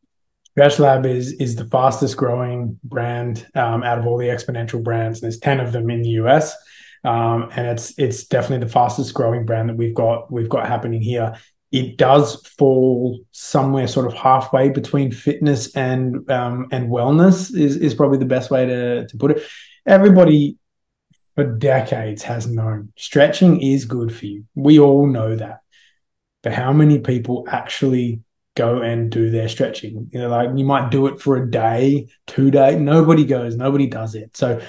Stretch 0.58 0.80
Lab 0.80 1.06
is 1.06 1.34
is 1.34 1.56
the 1.56 1.66
fastest 1.66 2.18
growing 2.18 2.80
brand 2.84 3.46
um, 3.54 3.84
out 3.84 4.00
of 4.00 4.08
all 4.08 4.18
the 4.18 4.26
Xponential 4.26 4.82
brands. 4.82 5.22
There's 5.22 5.38
ten 5.38 5.60
of 5.60 5.72
them 5.72 5.92
in 5.92 6.02
the 6.02 6.10
US, 6.22 6.56
um, 7.04 7.52
and 7.56 7.68
it's 7.68 7.94
it's 8.00 8.26
definitely 8.26 8.66
the 8.66 8.72
fastest 8.72 9.14
growing 9.14 9.46
brand 9.46 9.70
that 9.70 9.78
we've 9.78 9.94
got 9.94 10.32
we've 10.32 10.50
got 10.50 10.68
happening 10.68 11.00
here. 11.00 11.36
It 11.72 11.98
does 11.98 12.44
fall 12.58 13.20
somewhere 13.34 13.88
sort 13.88 14.08
of 14.08 14.16
halfway 14.16 14.70
between 14.70 15.12
fitness 15.12 15.76
and 15.76 16.28
um, 16.32 16.70
and 16.72 16.90
wellness 16.90 17.56
is 17.56 17.76
is 17.76 17.94
probably 17.94 18.18
the 18.18 18.26
best 18.26 18.50
way 18.50 18.66
to 18.66 19.06
to 19.06 19.18
put 19.18 19.38
it. 19.38 19.44
Everybody 19.86 20.58
for 21.36 21.44
decades 21.44 22.24
has 22.24 22.48
known 22.48 22.94
stretching 22.98 23.62
is 23.62 23.86
good 23.86 24.12
for 24.12 24.26
you. 24.26 24.46
We 24.56 24.80
all 24.80 25.06
know 25.06 25.36
that, 25.36 25.60
but 26.42 26.54
how 26.54 26.74
many 26.74 26.98
people 26.98 27.46
actually 27.48 28.24
go 28.58 28.82
and 28.82 29.10
do 29.10 29.30
their 29.30 29.48
stretching. 29.48 30.10
You 30.12 30.20
know, 30.20 30.30
like 30.30 30.50
you 30.56 30.66
might 30.66 30.92
do 30.92 31.08
it 31.08 31.22
for 31.22 31.38
a 31.38 31.50
day, 31.50 32.08
two 32.26 32.52
days. 32.52 32.78
Nobody 32.78 33.24
goes, 33.24 33.56
nobody 33.56 33.88
does 33.88 34.16
it. 34.16 34.36
So 34.36 34.60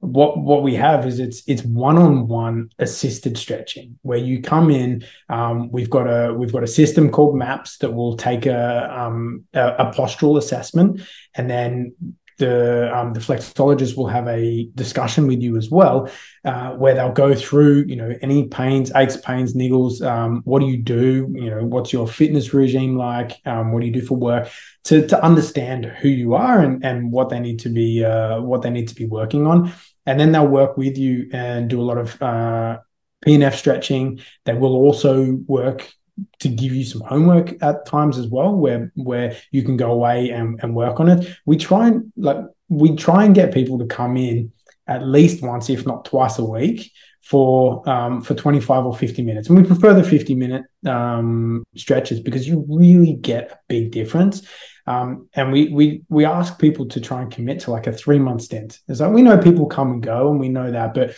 what 0.00 0.38
what 0.38 0.62
we 0.62 0.74
have 0.74 1.06
is 1.06 1.18
it's 1.18 1.42
it's 1.46 1.62
one-on-one 1.62 2.70
assisted 2.78 3.38
stretching 3.38 3.98
where 4.02 4.18
you 4.18 4.42
come 4.42 4.70
in 4.70 5.04
um, 5.30 5.70
we've 5.70 5.88
got 5.88 6.06
a 6.06 6.34
we've 6.34 6.52
got 6.52 6.62
a 6.62 6.66
system 6.66 7.10
called 7.10 7.34
maps 7.34 7.78
that 7.78 7.92
will 7.92 8.16
take 8.16 8.44
a 8.46 9.00
um, 9.00 9.44
a, 9.54 9.66
a 9.66 9.92
postural 9.92 10.36
assessment 10.36 11.00
and 11.34 11.48
then 11.48 11.94
the 12.38 12.94
um, 12.96 13.12
the 13.12 13.20
flexologist 13.20 13.96
will 13.96 14.06
have 14.06 14.26
a 14.28 14.68
discussion 14.74 15.26
with 15.26 15.40
you 15.40 15.56
as 15.56 15.70
well, 15.70 16.08
uh, 16.44 16.70
where 16.72 16.94
they'll 16.94 17.12
go 17.12 17.34
through 17.34 17.84
you 17.86 17.96
know 17.96 18.14
any 18.22 18.48
pains, 18.48 18.92
aches, 18.94 19.16
pains, 19.16 19.54
niggles. 19.54 20.04
Um, 20.04 20.42
what 20.44 20.60
do 20.60 20.66
you 20.66 20.78
do? 20.78 21.32
You 21.32 21.50
know, 21.50 21.64
what's 21.64 21.92
your 21.92 22.06
fitness 22.08 22.52
regime 22.52 22.96
like? 22.96 23.40
Um, 23.46 23.72
what 23.72 23.80
do 23.80 23.86
you 23.86 23.92
do 23.92 24.02
for 24.02 24.16
work? 24.16 24.48
To 24.84 25.06
to 25.06 25.24
understand 25.24 25.86
who 25.86 26.08
you 26.08 26.34
are 26.34 26.60
and 26.60 26.84
and 26.84 27.12
what 27.12 27.28
they 27.28 27.40
need 27.40 27.60
to 27.60 27.68
be 27.68 28.04
uh, 28.04 28.40
what 28.40 28.62
they 28.62 28.70
need 28.70 28.88
to 28.88 28.94
be 28.94 29.06
working 29.06 29.46
on, 29.46 29.72
and 30.06 30.18
then 30.18 30.32
they'll 30.32 30.46
work 30.46 30.76
with 30.76 30.98
you 30.98 31.28
and 31.32 31.70
do 31.70 31.80
a 31.80 31.84
lot 31.84 31.98
of 31.98 32.20
uh, 32.22 32.78
PNF 33.24 33.54
stretching. 33.54 34.20
They 34.44 34.54
will 34.54 34.74
also 34.74 35.38
work 35.46 35.92
to 36.40 36.48
give 36.48 36.72
you 36.72 36.84
some 36.84 37.00
homework 37.02 37.62
at 37.62 37.86
times 37.86 38.18
as 38.18 38.28
well 38.28 38.54
where 38.54 38.92
where 38.94 39.36
you 39.50 39.62
can 39.62 39.76
go 39.76 39.90
away 39.90 40.30
and, 40.30 40.60
and 40.62 40.74
work 40.74 41.00
on 41.00 41.08
it. 41.08 41.36
We 41.46 41.56
try 41.56 41.88
and 41.88 42.12
like 42.16 42.38
we 42.68 42.94
try 42.96 43.24
and 43.24 43.34
get 43.34 43.54
people 43.54 43.78
to 43.78 43.86
come 43.86 44.16
in 44.16 44.52
at 44.86 45.06
least 45.06 45.42
once 45.42 45.70
if 45.70 45.86
not 45.86 46.04
twice 46.04 46.38
a 46.38 46.44
week 46.44 46.92
for 47.22 47.88
um, 47.88 48.20
for 48.20 48.34
25 48.34 48.84
or 48.84 48.94
50 48.94 49.22
minutes. 49.22 49.48
And 49.48 49.58
we 49.58 49.64
prefer 49.64 49.94
the 49.94 50.04
50 50.04 50.34
minute 50.34 50.64
um, 50.86 51.64
stretches 51.74 52.20
because 52.20 52.46
you 52.46 52.64
really 52.68 53.14
get 53.14 53.50
a 53.50 53.58
big 53.68 53.90
difference. 53.90 54.46
Um, 54.86 55.28
and 55.34 55.50
we 55.50 55.68
we 55.70 56.02
we 56.10 56.26
ask 56.26 56.58
people 56.58 56.86
to 56.88 57.00
try 57.00 57.22
and 57.22 57.30
commit 57.30 57.60
to 57.60 57.70
like 57.70 57.86
a 57.86 57.92
three 57.92 58.18
month 58.18 58.42
stint. 58.42 58.80
It's 58.86 59.00
like 59.00 59.12
we 59.12 59.22
know 59.22 59.38
people 59.38 59.66
come 59.66 59.92
and 59.92 60.02
go 60.02 60.30
and 60.30 60.38
we 60.38 60.50
know 60.50 60.70
that 60.70 60.94
but 60.94 61.16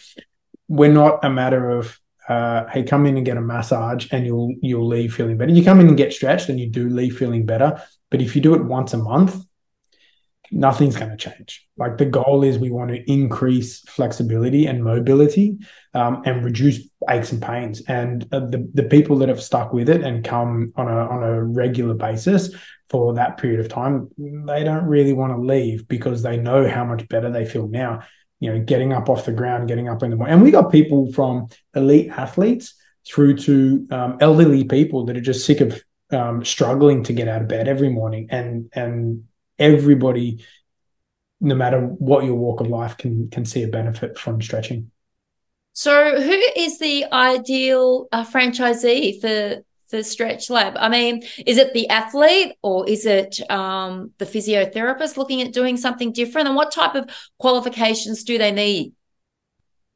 we're 0.69 0.93
not 0.93 1.25
a 1.25 1.31
matter 1.31 1.71
of 1.71 1.99
uh, 2.29 2.67
hey, 2.69 2.83
come 2.83 3.07
in 3.07 3.17
and 3.17 3.27
get 3.27 3.37
a 3.37 3.41
massage 3.41 4.09
and 4.11 4.27
you'll 4.27 4.55
you'll 4.61 4.87
leave 4.87 5.15
feeling 5.15 5.37
better. 5.37 5.53
You 5.53 5.65
come 5.65 5.81
in 5.81 5.89
and 5.89 5.97
get 5.97 6.13
stretched 6.13 6.49
and 6.49 6.59
you 6.59 6.69
do 6.69 6.89
leave 6.89 7.17
feeling 7.17 7.47
better. 7.47 7.81
But 8.11 8.21
if 8.21 8.35
you 8.35 8.43
do 8.43 8.55
it 8.55 8.65
once 8.65 8.93
a 8.95 8.99
month, 8.99 9.45
nothing's 10.51 10.97
going 10.97 11.11
to 11.11 11.17
change. 11.17 11.67
Like 11.77 11.99
the 11.99 12.07
goal 12.07 12.45
is 12.45 12.59
we 12.59 12.71
want 12.71 12.91
to 12.91 13.11
increase 13.11 13.81
flexibility 13.81 14.67
and 14.67 14.83
mobility 14.83 15.59
um, 15.95 16.23
and 16.25 16.45
reduce 16.45 16.89
aches 17.09 17.33
and 17.33 17.43
pains. 17.43 17.83
And 17.83 18.27
uh, 18.33 18.41
the, 18.41 18.69
the 18.75 18.85
people 18.85 19.19
that 19.19 19.29
have 19.29 19.43
stuck 19.43 19.73
with 19.73 19.89
it 19.89 20.03
and 20.03 20.25
come 20.25 20.73
on 20.77 20.89
a, 20.89 20.97
on 20.97 21.23
a 21.23 21.45
regular 21.45 21.95
basis 21.95 22.55
for 22.89 23.15
that 23.15 23.39
period 23.39 23.61
of 23.61 23.69
time, 23.69 24.09
they 24.17 24.63
don't 24.63 24.87
really 24.87 25.13
want 25.13 25.33
to 25.33 25.41
leave 25.41 25.89
because 25.89 26.23
they 26.23 26.37
know 26.37 26.69
how 26.69 26.85
much 26.85 27.09
better 27.09 27.31
they 27.31 27.45
feel 27.45 27.67
now 27.67 28.03
you 28.41 28.53
know, 28.53 28.61
getting 28.61 28.93
up 28.93 29.09
off 29.09 29.25
the 29.25 29.33
ground, 29.33 29.69
getting 29.69 29.89
up 29.89 30.03
in 30.03 30.11
the 30.11 30.17
morning. 30.17 30.35
And 30.35 30.43
we 30.43 30.51
got 30.51 30.71
people 30.71 31.13
from 31.13 31.49
elite 31.75 32.11
athletes 32.11 32.75
through 33.07 33.37
to 33.37 33.87
um, 33.91 34.19
elderly 34.21 34.65
people 34.65 35.07
that 35.07 35.17
are 35.17 35.23
just 35.23 35.47
sick 35.47 35.61
of 35.61 35.83
um, 36.11 36.45
struggling 36.45 37.03
to 37.05 37.13
get 37.13 37.29
out 37.29 37.43
of 37.43 37.49
bed 37.49 37.69
every 37.69 37.89
morning. 37.89 38.29
And 38.31 38.69
and 38.73 39.25
everybody, 39.59 40.45
no 41.41 41.55
matter 41.55 41.81
what 41.81 42.25
your 42.25 42.35
walk 42.35 42.61
of 42.61 42.69
life, 42.69 42.97
can 42.97 43.31
can 43.31 43.45
see 43.45 43.63
a 43.63 43.69
benefit 43.69 44.19
from 44.19 44.43
stretching. 44.43 44.91
So, 45.73 46.21
who 46.21 46.43
is 46.57 46.79
the 46.79 47.05
ideal 47.13 48.09
uh, 48.11 48.25
franchisee 48.25 49.21
for 49.21 49.63
for 49.89 50.03
Stretch 50.03 50.51
Lab? 50.51 50.75
I 50.77 50.89
mean, 50.89 51.23
is 51.47 51.59
it 51.59 51.73
the 51.73 51.89
athlete 51.89 52.55
or 52.63 52.89
is 52.89 53.07
it 53.07 53.39
um, 53.51 54.13
the 54.19 54.25
physiotherapist 54.25 55.17
looking 55.17 55.43
at 55.43 55.53
doing 55.53 55.77
something 55.77 56.13
different? 56.13 56.49
And 56.49 56.57
what 56.57 56.73
type 56.73 56.95
of 56.95 57.09
qualifications 57.39 58.25
do 58.25 58.39
they 58.39 58.53
need? 58.53 58.93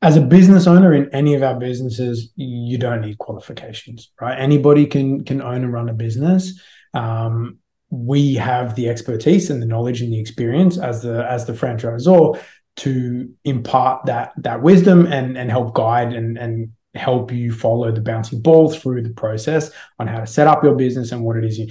As 0.03 0.17
a 0.17 0.23
business 0.23 0.67
owner 0.67 0.95
in 0.95 1.13
any 1.15 1.35
of 1.35 1.43
our 1.43 1.59
businesses, 1.59 2.33
you 2.35 2.79
don't 2.79 3.03
need 3.03 3.19
qualifications, 3.19 4.11
right? 4.21 4.39
Anybody 4.39 4.87
can 4.87 5.25
can 5.25 5.43
own 5.43 5.63
and 5.63 5.73
run 5.73 5.91
a 5.91 5.93
business. 5.93 6.59
Um, 6.95 7.59
we 7.91 8.35
have 8.35 8.77
the 8.77 8.89
expertise 8.89 9.51
and 9.51 9.61
the 9.61 9.67
knowledge 9.67 10.01
and 10.01 10.13
the 10.13 10.19
experience 10.19 10.79
as 10.79 11.03
the 11.03 11.31
as 11.31 11.45
the 11.45 11.53
franchisor 11.53 12.41
to 12.77 13.35
impart 13.45 14.07
that 14.07 14.33
that 14.39 14.63
wisdom 14.63 15.07
and 15.07 15.37
and 15.37 15.51
help 15.51 15.75
guide 15.75 16.15
and 16.15 16.39
and 16.39 16.73
help 16.95 17.31
you 17.33 17.53
follow 17.53 17.93
the 17.93 18.01
bouncing 18.01 18.41
ball 18.41 18.71
through 18.71 19.03
the 19.03 19.15
process 19.15 19.71
on 19.99 20.07
how 20.07 20.19
to 20.21 20.27
set 20.27 20.47
up 20.47 20.65
your 20.65 20.75
business 20.75 21.13
and 21.13 21.23
what 21.23 21.37
it 21.37 21.45
is 21.45 21.59
you 21.59 21.69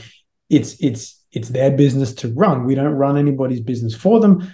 it's 0.50 0.76
it's 0.82 1.24
it's 1.32 1.50
their 1.50 1.70
business 1.70 2.14
to 2.16 2.28
run. 2.34 2.66
We 2.66 2.74
don't 2.74 2.94
run 2.94 3.16
anybody's 3.18 3.62
business 3.62 3.94
for 3.94 4.20
them 4.20 4.52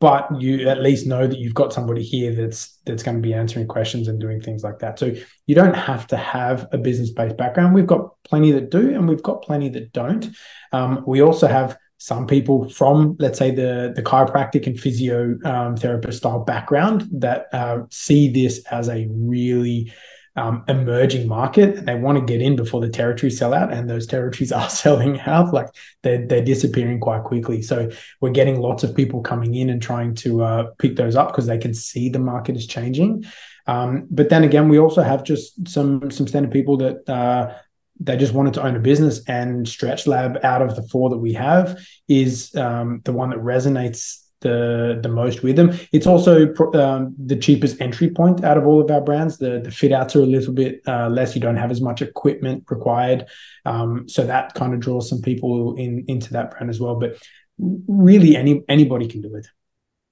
but 0.00 0.28
you 0.40 0.68
at 0.68 0.80
least 0.80 1.06
know 1.06 1.26
that 1.26 1.38
you've 1.38 1.54
got 1.54 1.72
somebody 1.72 2.02
here 2.02 2.32
that's 2.32 2.78
that's 2.84 3.02
going 3.02 3.16
to 3.16 3.22
be 3.22 3.34
answering 3.34 3.66
questions 3.66 4.06
and 4.06 4.20
doing 4.20 4.40
things 4.40 4.62
like 4.62 4.78
that. 4.78 4.98
So 4.98 5.12
you 5.46 5.54
don't 5.54 5.74
have 5.74 6.06
to 6.08 6.16
have 6.16 6.68
a 6.72 6.78
business 6.78 7.10
based 7.10 7.36
background. 7.36 7.74
We've 7.74 7.86
got 7.86 8.10
plenty 8.22 8.52
that 8.52 8.70
do 8.70 8.94
and 8.94 9.08
we've 9.08 9.22
got 9.22 9.42
plenty 9.42 9.68
that 9.70 9.92
don't. 9.92 10.28
Um, 10.72 11.02
we 11.06 11.20
also 11.20 11.48
have 11.48 11.76
some 11.98 12.26
people 12.26 12.68
from 12.68 13.16
let's 13.18 13.38
say 13.38 13.50
the 13.50 13.92
the 13.94 14.02
chiropractic 14.02 14.66
and 14.66 14.78
physio 14.78 15.36
um, 15.44 15.76
therapist 15.76 16.18
style 16.18 16.40
background 16.40 17.08
that 17.10 17.46
uh, 17.52 17.80
see 17.90 18.30
this 18.30 18.64
as 18.66 18.88
a 18.88 19.06
really 19.10 19.92
um, 20.38 20.64
emerging 20.68 21.26
market 21.26 21.76
and 21.76 21.88
they 21.88 21.96
want 21.96 22.16
to 22.16 22.24
get 22.24 22.40
in 22.40 22.54
before 22.54 22.80
the 22.80 22.88
territories 22.88 23.36
sell 23.36 23.52
out 23.52 23.72
and 23.72 23.90
those 23.90 24.06
territories 24.06 24.52
are 24.58 24.70
selling 24.70 25.20
out 25.22 25.52
like 25.52 25.68
they're, 26.02 26.24
they're 26.26 26.44
disappearing 26.44 27.00
quite 27.00 27.24
quickly. 27.24 27.60
So 27.60 27.90
we're 28.20 28.30
getting 28.30 28.60
lots 28.60 28.84
of 28.84 28.94
people 28.94 29.20
coming 29.20 29.54
in 29.54 29.68
and 29.68 29.82
trying 29.82 30.14
to 30.16 30.42
uh, 30.42 30.70
pick 30.78 30.94
those 30.94 31.16
up 31.16 31.28
because 31.28 31.46
they 31.46 31.58
can 31.58 31.74
see 31.74 32.08
the 32.08 32.20
market 32.20 32.56
is 32.56 32.66
changing. 32.66 33.24
Um, 33.66 34.06
but 34.10 34.28
then 34.28 34.44
again 34.44 34.68
we 34.68 34.78
also 34.78 35.02
have 35.02 35.24
just 35.24 35.68
some 35.68 36.10
some 36.10 36.26
standard 36.28 36.52
people 36.52 36.76
that 36.78 37.08
uh, 37.08 37.54
they 38.00 38.16
just 38.16 38.34
wanted 38.34 38.54
to 38.54 38.62
own 38.62 38.76
a 38.76 38.80
business 38.80 39.22
and 39.28 39.68
stretch 39.68 40.06
lab 40.06 40.38
out 40.42 40.62
of 40.62 40.76
the 40.76 40.82
four 40.82 41.10
that 41.10 41.18
we 41.18 41.32
have 41.32 41.78
is 42.08 42.54
um, 42.54 43.00
the 43.04 43.12
one 43.12 43.30
that 43.30 43.38
resonates 43.38 44.24
the 44.40 44.98
the 45.02 45.08
most 45.08 45.42
with 45.42 45.56
them. 45.56 45.76
It's 45.92 46.06
also 46.06 46.54
um, 46.74 47.14
the 47.18 47.36
cheapest 47.36 47.80
entry 47.80 48.10
point 48.10 48.44
out 48.44 48.56
of 48.56 48.66
all 48.66 48.80
of 48.80 48.90
our 48.90 49.00
brands. 49.00 49.38
The 49.38 49.60
the 49.64 49.70
fit 49.70 49.92
outs 49.92 50.14
are 50.14 50.22
a 50.22 50.26
little 50.26 50.54
bit 50.54 50.80
uh, 50.86 51.08
less. 51.08 51.34
You 51.34 51.40
don't 51.40 51.56
have 51.56 51.72
as 51.72 51.80
much 51.80 52.02
equipment 52.02 52.64
required. 52.70 53.26
Um, 53.64 54.08
so 54.08 54.24
that 54.24 54.54
kind 54.54 54.74
of 54.74 54.80
draws 54.80 55.08
some 55.08 55.22
people 55.22 55.74
in 55.76 56.04
into 56.06 56.32
that 56.34 56.52
brand 56.52 56.70
as 56.70 56.80
well. 56.80 56.94
But 56.94 57.16
really 57.58 58.36
any 58.36 58.62
anybody 58.68 59.08
can 59.08 59.22
do 59.22 59.34
it 59.34 59.48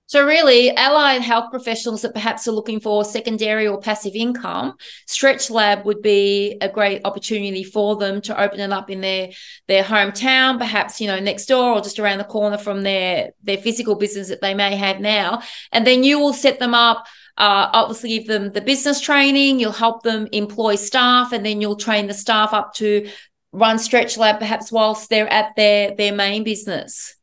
so, 0.08 0.24
really, 0.24 0.70
allied 0.76 1.20
health 1.20 1.50
professionals 1.50 2.02
that 2.02 2.14
perhaps 2.14 2.46
are 2.46 2.52
looking 2.52 2.78
for 2.78 3.04
secondary 3.04 3.66
or 3.66 3.80
passive 3.80 4.14
income, 4.14 4.76
Stretch 5.06 5.50
Lab 5.50 5.84
would 5.84 6.00
be 6.00 6.56
a 6.60 6.68
great 6.68 7.00
opportunity 7.04 7.64
for 7.64 7.96
them 7.96 8.20
to 8.22 8.40
open 8.40 8.60
it 8.60 8.72
up 8.72 8.88
in 8.88 9.00
their 9.00 9.30
their 9.66 9.82
hometown, 9.82 10.58
perhaps 10.58 11.00
you 11.00 11.08
know 11.08 11.18
next 11.18 11.46
door 11.46 11.72
or 11.72 11.80
just 11.80 11.98
around 11.98 12.18
the 12.18 12.24
corner 12.24 12.56
from 12.56 12.84
their 12.84 13.32
their 13.42 13.56
physical 13.56 13.96
business 13.96 14.28
that 14.28 14.40
they 14.40 14.54
may 14.54 14.76
have 14.76 15.00
now, 15.00 15.42
and 15.72 15.84
then 15.84 16.04
you 16.04 16.20
will 16.20 16.32
set 16.32 16.60
them 16.60 16.72
up. 16.74 17.06
Uh, 17.36 17.68
obviously, 17.72 18.10
give 18.10 18.28
them 18.28 18.52
the 18.52 18.60
business 18.60 19.00
training. 19.00 19.58
You'll 19.58 19.72
help 19.72 20.04
them 20.04 20.28
employ 20.30 20.76
staff, 20.76 21.32
and 21.32 21.44
then 21.44 21.60
you'll 21.60 21.74
train 21.74 22.06
the 22.06 22.14
staff 22.14 22.52
up 22.52 22.74
to 22.74 23.10
run 23.50 23.80
Stretch 23.80 24.16
Lab, 24.16 24.38
perhaps 24.38 24.70
whilst 24.70 25.10
they're 25.10 25.28
at 25.28 25.56
their 25.56 25.96
their 25.96 26.12
main 26.12 26.44
business. 26.44 27.16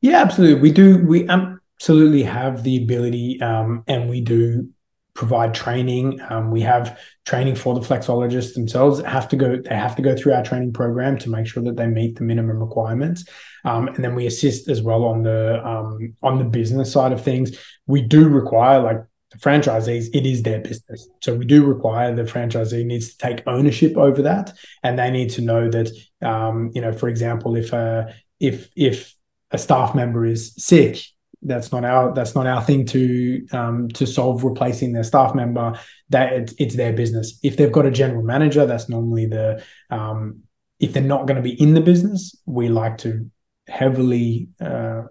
Yeah, 0.00 0.20
absolutely. 0.20 0.60
We 0.60 0.72
do. 0.72 0.98
We 0.98 1.28
um 1.28 1.60
absolutely 1.78 2.22
have 2.22 2.62
the 2.62 2.82
ability, 2.82 3.40
um, 3.42 3.84
and 3.86 4.08
we 4.08 4.20
do 4.20 4.68
provide 5.14 5.54
training. 5.54 6.20
Um, 6.28 6.50
we 6.50 6.60
have 6.62 6.98
training 7.24 7.54
for 7.54 7.74
the 7.74 7.80
flexologists 7.80 8.54
themselves. 8.54 9.00
Have 9.02 9.28
to 9.28 9.36
go. 9.36 9.56
They 9.56 9.74
have 9.74 9.96
to 9.96 10.02
go 10.02 10.16
through 10.16 10.34
our 10.34 10.42
training 10.42 10.72
program 10.72 11.18
to 11.18 11.30
make 11.30 11.46
sure 11.46 11.62
that 11.62 11.76
they 11.76 11.86
meet 11.86 12.16
the 12.16 12.24
minimum 12.24 12.58
requirements. 12.58 13.24
Um, 13.64 13.88
and 13.88 14.04
then 14.04 14.14
we 14.14 14.26
assist 14.26 14.68
as 14.68 14.82
well 14.82 15.04
on 15.04 15.22
the 15.22 15.64
um, 15.66 16.14
on 16.22 16.38
the 16.38 16.44
business 16.44 16.92
side 16.92 17.12
of 17.12 17.22
things. 17.22 17.56
We 17.86 18.02
do 18.02 18.28
require 18.28 18.80
like 18.80 18.98
the 19.30 19.38
franchisees. 19.38 20.08
It 20.12 20.26
is 20.26 20.42
their 20.42 20.60
business, 20.60 21.08
so 21.22 21.34
we 21.34 21.44
do 21.44 21.64
require 21.64 22.14
the 22.14 22.24
franchisee 22.24 22.84
needs 22.84 23.10
to 23.10 23.18
take 23.18 23.46
ownership 23.46 23.96
over 23.96 24.22
that, 24.22 24.52
and 24.82 24.98
they 24.98 25.10
need 25.10 25.30
to 25.30 25.42
know 25.42 25.70
that. 25.70 25.90
Um, 26.22 26.70
you 26.74 26.80
know, 26.80 26.92
for 26.92 27.08
example, 27.08 27.56
if 27.56 27.72
a 27.72 28.14
if 28.40 28.68
if 28.76 29.14
a 29.50 29.58
staff 29.58 29.94
member 29.94 30.24
is 30.24 30.52
sick 30.56 30.98
that's 31.44 31.70
not 31.72 31.84
our 31.84 32.12
that's 32.14 32.34
not 32.34 32.46
our 32.46 32.62
thing 32.62 32.86
to 32.86 33.46
um, 33.52 33.88
to 33.90 34.06
solve 34.06 34.44
replacing 34.44 34.92
their 34.92 35.04
staff 35.04 35.34
member. 35.34 35.78
That 36.10 36.32
it's, 36.32 36.54
it's 36.58 36.76
their 36.76 36.92
business. 36.92 37.38
If 37.42 37.56
they've 37.56 37.72
got 37.72 37.86
a 37.86 37.90
general 37.90 38.22
manager 38.22 38.66
that's 38.66 38.88
normally 38.88 39.26
the 39.26 39.62
um, 39.90 40.44
if 40.80 40.92
they're 40.92 41.02
not 41.02 41.26
going 41.26 41.36
to 41.36 41.42
be 41.42 41.60
in 41.60 41.74
the 41.74 41.80
business 41.80 42.36
we 42.46 42.68
like 42.68 42.98
to 42.98 43.30
heavily 43.68 44.48
uh, 44.60 45.02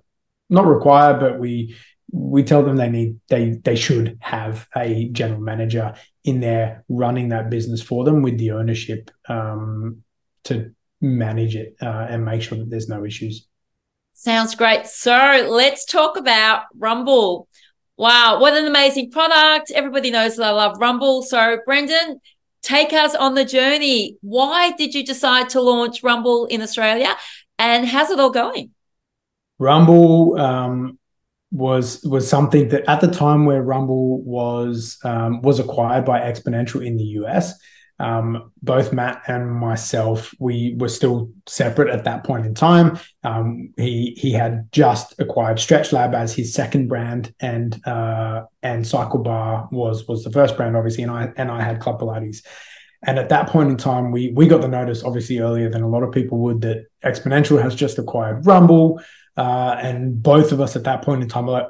not 0.49 0.65
require 0.65 1.19
but 1.19 1.39
we 1.39 1.75
we 2.11 2.43
tell 2.43 2.63
them 2.63 2.77
they 2.77 2.89
need 2.89 3.19
they 3.29 3.59
they 3.63 3.75
should 3.75 4.17
have 4.21 4.67
a 4.75 5.09
general 5.09 5.41
manager 5.41 5.95
in 6.23 6.39
there 6.39 6.85
running 6.89 7.29
that 7.29 7.49
business 7.49 7.81
for 7.81 8.03
them 8.03 8.21
with 8.21 8.37
the 8.37 8.51
ownership 8.51 9.09
um, 9.27 10.03
to 10.43 10.71
manage 11.01 11.55
it 11.55 11.75
uh, 11.81 12.05
and 12.09 12.23
make 12.23 12.41
sure 12.41 12.57
that 12.57 12.69
there's 12.69 12.89
no 12.89 13.03
issues 13.03 13.47
Sounds 14.13 14.55
great. 14.55 14.87
So 14.87 15.47
let's 15.49 15.85
talk 15.85 16.17
about 16.17 16.63
Rumble. 16.77 17.47
Wow, 17.97 18.39
what 18.39 18.53
an 18.55 18.65
amazing 18.65 19.11
product. 19.11 19.71
Everybody 19.71 20.11
knows 20.11 20.37
that 20.37 20.45
I 20.45 20.51
love 20.51 20.77
Rumble. 20.79 21.21
So, 21.21 21.59
Brendan, 21.65 22.21
take 22.61 22.93
us 22.93 23.13
on 23.13 23.35
the 23.35 23.45
journey. 23.45 24.17
Why 24.21 24.71
did 24.71 24.95
you 24.95 25.05
decide 25.05 25.49
to 25.49 25.61
launch 25.61 26.01
Rumble 26.01 26.45
in 26.45 26.61
Australia 26.61 27.15
and 27.59 27.85
how's 27.85 28.09
it 28.09 28.19
all 28.19 28.31
going? 28.31 28.71
Rumble 29.59 30.39
um, 30.39 30.97
was 31.51 32.03
was 32.03 32.27
something 32.27 32.69
that 32.69 32.89
at 32.89 32.99
the 32.99 33.07
time 33.07 33.45
where 33.45 33.61
Rumble 33.61 34.21
was 34.23 34.97
um, 35.03 35.41
was 35.41 35.59
acquired 35.59 36.03
by 36.03 36.19
Xponential 36.19 36.85
in 36.85 36.97
the 36.97 37.03
US, 37.21 37.53
um, 38.03 38.51
both 38.61 38.91
Matt 38.91 39.21
and 39.27 39.49
myself, 39.49 40.35
we 40.37 40.75
were 40.77 40.89
still 40.89 41.31
separate 41.47 41.89
at 41.89 42.03
that 42.03 42.25
point 42.25 42.45
in 42.45 42.53
time. 42.53 42.99
Um, 43.23 43.73
he 43.77 44.13
he 44.17 44.33
had 44.33 44.69
just 44.73 45.17
acquired 45.19 45.57
Stretch 45.57 45.93
Lab 45.93 46.13
as 46.13 46.35
his 46.35 46.53
second 46.53 46.89
brand, 46.89 47.33
and 47.39 47.79
uh, 47.87 48.43
and 48.61 48.85
Cycle 48.85 49.19
Bar 49.19 49.69
was 49.71 50.05
was 50.05 50.25
the 50.25 50.31
first 50.31 50.57
brand, 50.57 50.75
obviously, 50.75 51.03
and 51.03 51.13
I 51.13 51.31
and 51.37 51.49
I 51.49 51.61
had 51.61 51.79
Club 51.79 52.01
Pilates. 52.01 52.45
And 53.05 53.17
at 53.17 53.29
that 53.29 53.47
point 53.47 53.69
in 53.69 53.77
time, 53.77 54.11
we 54.11 54.33
we 54.35 54.47
got 54.47 54.59
the 54.59 54.67
notice, 54.67 55.05
obviously 55.05 55.39
earlier 55.39 55.69
than 55.69 55.81
a 55.81 55.89
lot 55.89 56.03
of 56.03 56.11
people 56.11 56.39
would, 56.39 56.59
that 56.61 56.87
Xponential 57.05 57.61
has 57.61 57.73
just 57.73 57.97
acquired 57.99 58.45
Rumble, 58.45 59.01
uh, 59.37 59.77
and 59.79 60.21
both 60.21 60.51
of 60.51 60.59
us 60.59 60.75
at 60.75 60.83
that 60.83 61.03
point 61.03 61.23
in 61.23 61.29
time 61.29 61.45
were 61.45 61.53
like, 61.53 61.69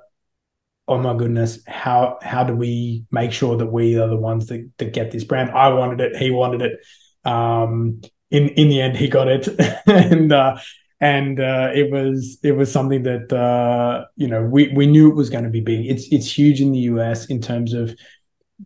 oh 0.88 0.98
my 0.98 1.16
goodness, 1.16 1.60
how 1.68 2.18
how 2.22 2.44
do 2.44 2.56
we 2.56 3.06
make 3.12 3.32
sure 3.32 3.58
that 3.58 3.68
we 3.68 3.98
are 3.98 4.08
the 4.08 4.18
ones 4.18 4.48
that, 4.48 4.70
that 4.78 4.94
get 4.94 5.12
this 5.12 5.24
brand? 5.24 5.52
I 5.52 5.70
wanted 5.70 6.02
it, 6.02 6.16
he 6.16 6.32
wanted 6.32 6.62
it. 6.62 6.80
Um, 7.26 8.02
in 8.32 8.50
in 8.50 8.70
the 8.70 8.82
end, 8.82 8.98
he 8.98 9.08
got 9.08 9.28
it, 9.28 9.48
and 9.88 10.32
uh, 10.32 10.58
and 11.00 11.40
uh, 11.40 11.72
it 11.74 11.92
was 11.92 12.38
it 12.44 12.54
was 12.54 12.72
something 12.72 13.04
that 13.04 13.32
uh, 13.32 14.06
you 14.16 14.28
know 14.28 14.44
we 14.44 14.70
we 14.70 14.88
knew 14.88 15.10
it 15.10 15.16
was 15.16 15.30
going 15.30 15.46
to 15.46 15.50
be 15.50 15.62
big. 15.62 15.86
It's 15.86 16.12
it's 16.12 16.38
huge 16.38 16.62
in 16.62 16.72
the 16.72 16.80
US 16.80 17.28
in 17.28 17.42
terms 17.42 17.74
of 17.74 17.96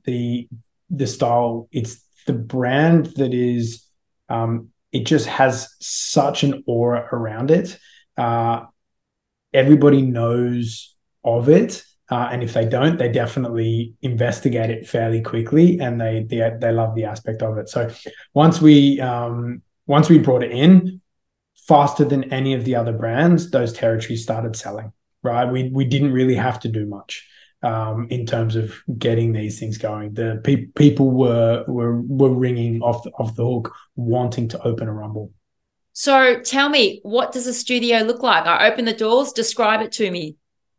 the 0.06 0.48
the 0.90 1.08
style. 1.08 1.68
It's 1.72 2.02
the 2.26 2.34
brand 2.34 3.08
that 3.18 3.34
is. 3.34 3.84
Um, 4.30 4.70
it 4.94 5.06
just 5.06 5.28
has 5.28 5.70
such 5.80 6.44
an 6.44 6.64
aura 6.66 7.08
around 7.12 7.52
it. 7.52 7.78
Uh, 8.18 8.66
everybody 9.54 10.02
knows 10.02 10.96
of 11.24 11.50
it 11.50 11.84
uh, 12.10 12.30
and 12.32 12.42
if 12.42 12.54
they 12.54 12.66
don't, 12.66 12.98
they 12.98 13.10
definitely 13.10 13.94
investigate 14.02 14.70
it 14.70 14.88
fairly 14.88 15.22
quickly, 15.22 15.80
and 15.80 16.00
they 16.00 16.26
they, 16.30 16.52
they 16.60 16.72
love 16.72 16.96
the 16.96 17.06
aspect 17.06 17.42
of 17.42 17.58
it. 17.58 17.70
So 17.70 17.90
once 18.34 18.62
we 18.62 19.00
um, 19.02 19.62
once 19.86 20.10
we 20.10 20.18
brought 20.18 20.44
it 20.44 20.52
in, 20.52 21.02
faster 21.68 22.06
than 22.06 22.32
any 22.32 22.54
of 22.54 22.64
the 22.64 22.76
other 22.76 22.94
brands, 22.94 23.52
those 23.52 23.74
territories 23.74 24.24
started 24.24 24.56
selling. 24.56 24.94
Right, 25.24 25.46
we 25.46 25.70
we 25.70 25.84
didn't 25.84 26.14
really 26.14 26.36
have 26.36 26.60
to 26.62 26.70
do 26.70 26.86
much 26.86 27.28
um, 27.62 28.08
in 28.10 28.26
terms 28.26 28.56
of 28.56 28.74
getting 28.98 29.34
these 29.34 29.60
things 29.60 29.78
going. 29.78 30.14
The 30.14 30.40
pe- 30.44 30.68
people 30.68 31.12
were 31.12 31.66
were 31.68 32.02
were 32.02 32.34
ringing 32.34 32.82
off 32.82 33.04
the, 33.04 33.12
off 33.12 33.36
the 33.36 33.46
hook, 33.46 33.76
wanting 33.96 34.48
to 34.50 34.62
open 34.62 34.88
a 34.88 34.94
rumble. 34.94 35.32
So 35.94 36.40
tell 36.42 36.70
me, 36.70 37.00
what 37.04 37.32
does 37.32 37.48
a 37.48 37.54
studio 37.54 38.00
look 38.00 38.22
like? 38.22 38.46
I 38.46 38.70
open 38.72 38.86
the 38.86 38.94
doors. 38.94 39.34
Describe 39.34 39.82
it 39.82 39.92
to 39.94 40.10
me. 40.12 40.36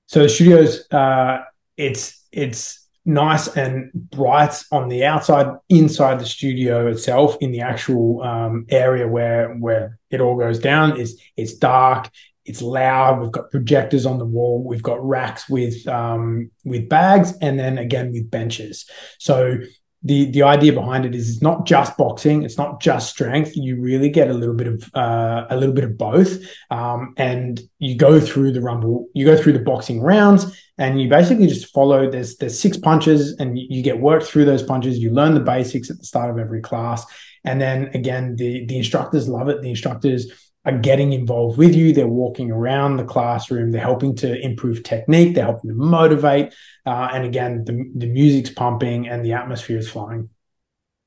So 0.08 0.22
the 0.22 0.28
studios, 0.28 0.90
uh, 0.90 1.44
it's 1.76 2.26
it's 2.32 2.86
nice 3.04 3.46
and 3.56 3.90
bright 3.92 4.64
on 4.72 4.88
the 4.88 5.04
outside, 5.04 5.54
inside 5.68 6.18
the 6.18 6.26
studio 6.26 6.86
itself, 6.88 7.36
in 7.42 7.52
the 7.52 7.60
actual 7.60 8.22
um, 8.22 8.64
area 8.70 9.06
where 9.06 9.54
where 9.54 9.98
it 10.10 10.22
all 10.22 10.36
goes 10.36 10.58
down. 10.58 10.98
is 10.98 11.20
It's 11.36 11.52
dark, 11.52 12.10
it's 12.46 12.62
loud. 12.62 13.20
We've 13.20 13.30
got 13.30 13.50
projectors 13.50 14.06
on 14.06 14.16
the 14.18 14.24
wall. 14.24 14.64
We've 14.64 14.82
got 14.82 15.06
racks 15.06 15.46
with 15.46 15.86
um, 15.86 16.50
with 16.64 16.88
bags, 16.88 17.34
and 17.42 17.58
then 17.58 17.76
again 17.76 18.10
with 18.10 18.30
benches. 18.30 18.88
So 19.18 19.58
the 20.02 20.30
the 20.30 20.42
idea 20.42 20.72
behind 20.72 21.04
it 21.04 21.14
is 21.14 21.28
it's 21.28 21.42
not 21.42 21.66
just 21.66 21.96
boxing 21.96 22.42
it's 22.44 22.56
not 22.56 22.80
just 22.80 23.11
strength. 23.11 23.56
You 23.56 23.80
really 23.80 24.08
get 24.08 24.30
a 24.30 24.32
little 24.32 24.54
bit 24.54 24.68
of 24.68 24.90
uh, 24.94 25.46
a 25.50 25.56
little 25.56 25.74
bit 25.74 25.84
of 25.84 25.98
both. 25.98 26.38
Um, 26.70 27.14
and 27.16 27.61
you 27.78 27.96
go 27.96 28.20
through 28.20 28.52
the 28.52 28.61
rumble 28.61 29.08
you 29.14 29.24
go 29.24 29.37
through 29.37 29.54
the 29.54 29.58
boxing 29.58 30.00
rounds 30.00 30.56
and 30.78 31.00
you 31.00 31.08
basically 31.08 31.48
just 31.48 31.72
follow 31.72 32.08
there's 32.08 32.37
there's 32.37 32.58
six 32.58 32.76
punches 32.76 33.37
and 33.40 33.58
you, 33.58 33.66
you 33.68 33.82
get 33.82 34.00
worked 34.00 34.26
through 34.26 34.44
those 34.44 34.62
punches. 34.62 34.98
You 34.98 35.11
learn 35.11 35.34
the 35.34 35.40
basics 35.40 35.90
at 35.90 35.98
the 35.98 36.04
start 36.04 36.30
of 36.30 36.38
every 36.38 36.61
class. 36.61 37.04
And 37.44 37.61
then 37.61 37.90
again 37.94 38.37
the 38.37 38.66
the 38.66 38.76
instructors 38.76 39.28
love 39.28 39.48
it. 39.48 39.62
The 39.62 39.70
instructors 39.70 40.30
are 40.68 40.78
getting 40.78 41.14
involved 41.14 41.57
with 41.57 41.74
you. 41.74 41.94
They're 41.94 42.07
walking 42.07 42.50
around 42.50 42.98
the 42.98 43.04
classroom. 43.04 43.70
They're 43.70 43.81
helping 43.81 44.14
to 44.16 44.38
improve 44.38 44.83
technique. 44.83 45.35
They're 45.35 45.44
helping 45.44 45.70
to 45.70 45.76
motivate. 45.76 46.52
Uh, 46.85 47.09
and 47.12 47.24
again, 47.24 47.64
the, 47.64 47.90
the 47.94 48.07
music's 48.07 48.50
pumping 48.50 49.09
and 49.09 49.24
the 49.24 49.33
atmosphere 49.33 49.78
is 49.78 49.88
flying. 49.88 50.28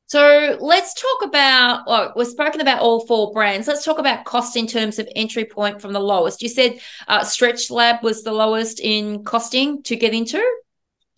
So 0.08 0.58
let's 0.60 0.96
talk 0.96 1.30
about, 1.30 1.84
well, 1.88 2.12
we've 2.16 2.28
spoken 2.28 2.60
about 2.60 2.82
all 2.82 3.06
four 3.06 3.32
brands. 3.32 3.68
Let's 3.68 3.86
talk 3.86 4.00
about 4.00 4.26
cost 4.26 4.58
in 4.58 4.66
terms 4.66 4.98
of 4.98 5.08
entry 5.16 5.46
point 5.46 5.80
from 5.80 5.94
the 5.94 6.02
lowest. 6.02 6.42
You 6.42 6.50
said 6.50 6.80
uh, 7.08 7.24
Stretch 7.24 7.70
Lab 7.70 8.04
was 8.04 8.24
the 8.24 8.34
lowest 8.34 8.80
in 8.80 9.24
costing 9.24 9.84
to 9.84 9.96
get 9.96 10.14
into? 10.14 10.44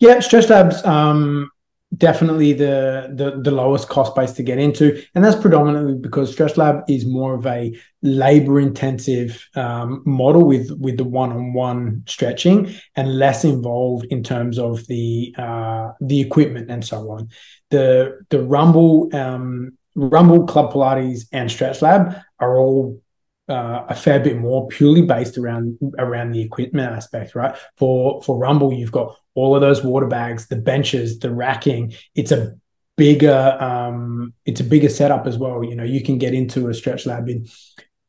Yeah, 0.00 0.20
Stretch 0.20 0.50
Labs 0.50 0.84
um, 0.84 1.50
definitely 1.96 2.52
the, 2.52 3.12
the 3.14 3.40
the 3.42 3.50
lowest 3.50 3.88
cost 3.88 4.14
base 4.14 4.32
to 4.32 4.42
get 4.42 4.58
into 4.58 5.02
and 5.14 5.24
that's 5.24 5.40
predominantly 5.40 5.94
because 5.94 6.32
stretch 6.32 6.56
lab 6.56 6.82
is 6.88 7.04
more 7.04 7.34
of 7.34 7.46
a 7.46 7.76
labor 8.02 8.58
intensive 8.60 9.48
um, 9.54 10.02
model 10.04 10.44
with 10.44 10.70
with 10.78 10.96
the 10.96 11.04
one-on-one 11.04 12.02
stretching 12.06 12.74
and 12.96 13.18
less 13.18 13.44
involved 13.44 14.06
in 14.06 14.22
terms 14.22 14.58
of 14.58 14.86
the 14.86 15.34
uh, 15.38 15.92
the 16.00 16.20
equipment 16.20 16.70
and 16.70 16.84
so 16.84 17.10
on 17.10 17.28
the 17.70 18.18
the 18.30 18.42
rumble 18.42 19.14
um, 19.14 19.76
rumble 19.94 20.46
club 20.46 20.72
pilates 20.72 21.26
and 21.32 21.50
stretch 21.50 21.82
lab 21.82 22.16
are 22.40 22.58
all 22.58 23.00
uh, 23.48 23.84
a 23.88 23.94
fair 23.94 24.20
bit 24.20 24.38
more 24.38 24.66
purely 24.68 25.02
based 25.02 25.36
around 25.36 25.78
around 25.98 26.32
the 26.32 26.40
equipment 26.40 26.92
aspect, 26.92 27.34
right? 27.34 27.54
For 27.76 28.22
for 28.22 28.38
Rumble, 28.38 28.72
you've 28.72 28.92
got 28.92 29.16
all 29.34 29.54
of 29.54 29.60
those 29.60 29.82
water 29.82 30.06
bags, 30.06 30.46
the 30.46 30.56
benches, 30.56 31.18
the 31.18 31.32
racking. 31.32 31.94
It's 32.14 32.32
a 32.32 32.54
bigger 32.96 33.56
um, 33.60 34.34
it's 34.44 34.60
a 34.60 34.64
bigger 34.64 34.88
setup 34.88 35.26
as 35.26 35.38
well. 35.38 35.64
You 35.64 35.74
know, 35.74 35.84
you 35.84 36.02
can 36.02 36.18
get 36.18 36.34
into 36.34 36.68
a 36.68 36.74
stretch 36.74 37.06
lab 37.06 37.28
in 37.28 37.46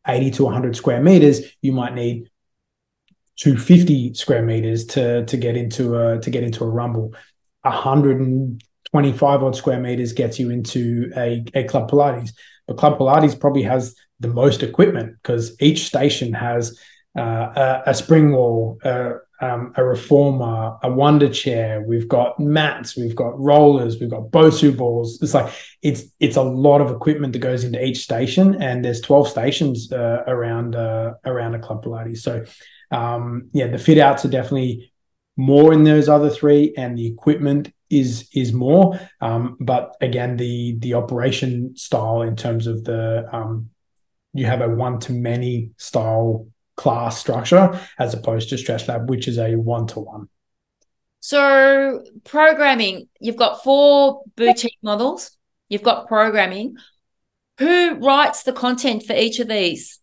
80 0.08 0.32
to 0.32 0.44
100 0.46 0.76
square 0.76 1.02
meters. 1.02 1.42
You 1.62 1.74
might 1.74 1.96
need 1.96 2.30
250 3.38 4.14
square 4.14 4.44
meters 4.44 4.86
to 4.88 5.26
to 5.26 5.38
get 5.38 5.58
into 5.58 5.98
a 5.98 6.20
to 6.20 6.30
get 6.30 6.44
into 6.44 6.64
a 6.64 6.70
rumble. 6.70 7.14
125 7.64 9.44
odd 9.44 9.56
square 9.56 9.80
meters 9.80 10.14
gets 10.14 10.40
you 10.40 10.52
into 10.52 11.12
a, 11.18 11.44
a 11.56 11.64
club 11.64 11.90
Pilates. 11.90 12.32
But 12.68 12.78
Club 12.78 13.00
Pilates 13.00 13.40
probably 13.40 13.64
has 13.64 13.96
the 14.20 14.28
most 14.28 14.64
equipment 14.64 15.18
because 15.22 15.56
each 15.60 15.86
station 15.86 16.34
has 16.34 16.80
uh, 17.18 17.82
a, 17.86 17.90
a, 17.90 17.94
spring 17.94 18.32
wall, 18.34 18.78
uh, 18.84 19.14
um, 19.42 19.74
a 19.76 19.84
reformer, 19.84 20.78
a 20.82 20.92
wonder 20.92 21.30
chair. 21.30 21.82
We've 21.82 22.08
got 22.08 22.40
mats, 22.40 22.96
we've 22.96 23.16
got 23.16 23.38
rollers, 23.40 24.00
we've 24.00 24.10
got 24.10 24.32
Bosu 24.32 24.76
balls. 24.76 25.20
It's 25.22 25.34
like 25.34 25.54
it's 25.82 26.04
it's 26.20 26.38
a 26.38 26.42
lot 26.42 26.82
of 26.82 26.92
equipment 26.92 27.34
that 27.34 27.40
goes 27.40 27.64
into 27.64 27.84
each 27.84 28.00
station, 28.00 28.62
and 28.62 28.84
there's 28.84 29.02
12 29.02 29.28
stations 29.28 29.92
uh, 29.92 30.24
around 30.28 30.76
uh, 30.76 31.14
around 31.26 31.56
a 31.56 31.60
club 31.60 31.84
Pilates. 31.84 32.20
So 32.20 32.46
um, 32.92 33.50
yeah, 33.52 33.68
the 33.68 33.78
fit 33.78 33.98
outs 33.98 34.26
are 34.26 34.30
definitely 34.30 34.92
more 35.38 35.74
in 35.74 35.84
those 35.84 36.08
other 36.08 36.30
three, 36.30 36.74
and 36.78 36.98
the 36.98 37.08
equipment 37.08 37.74
is 37.90 38.30
is 38.34 38.54
more. 38.54 39.00
Um, 39.22 39.58
but 39.60 39.96
again, 40.02 40.38
the 40.38 40.78
the 40.80 40.94
operation 40.94 41.76
style 41.76 42.22
in 42.22 42.36
terms 42.36 42.68
of 42.68 42.84
the 42.84 43.28
um, 43.32 43.70
you 44.34 44.46
have 44.46 44.62
a 44.62 44.70
one 44.70 45.00
to 45.00 45.14
many 45.14 45.72
style 45.78 46.48
class 46.78 47.20
structure 47.20 47.80
as 47.98 48.14
opposed 48.14 48.50
to 48.50 48.58
Stretch 48.58 48.88
Lab, 48.88 49.10
which 49.10 49.28
is 49.28 49.38
a 49.38 49.56
one 49.56 49.88
to 49.88 50.00
one. 50.00 50.30
So, 51.20 52.04
programming, 52.24 53.08
you've 53.20 53.36
got 53.36 53.64
four 53.64 54.22
boutique 54.36 54.78
models, 54.84 55.36
you've 55.70 55.84
got 55.84 56.08
programming. 56.08 56.76
Who 57.58 57.96
writes 57.96 58.44
the 58.44 58.54
content 58.54 59.04
for 59.04 59.14
each 59.14 59.40
of 59.40 59.48
these? 59.48 60.00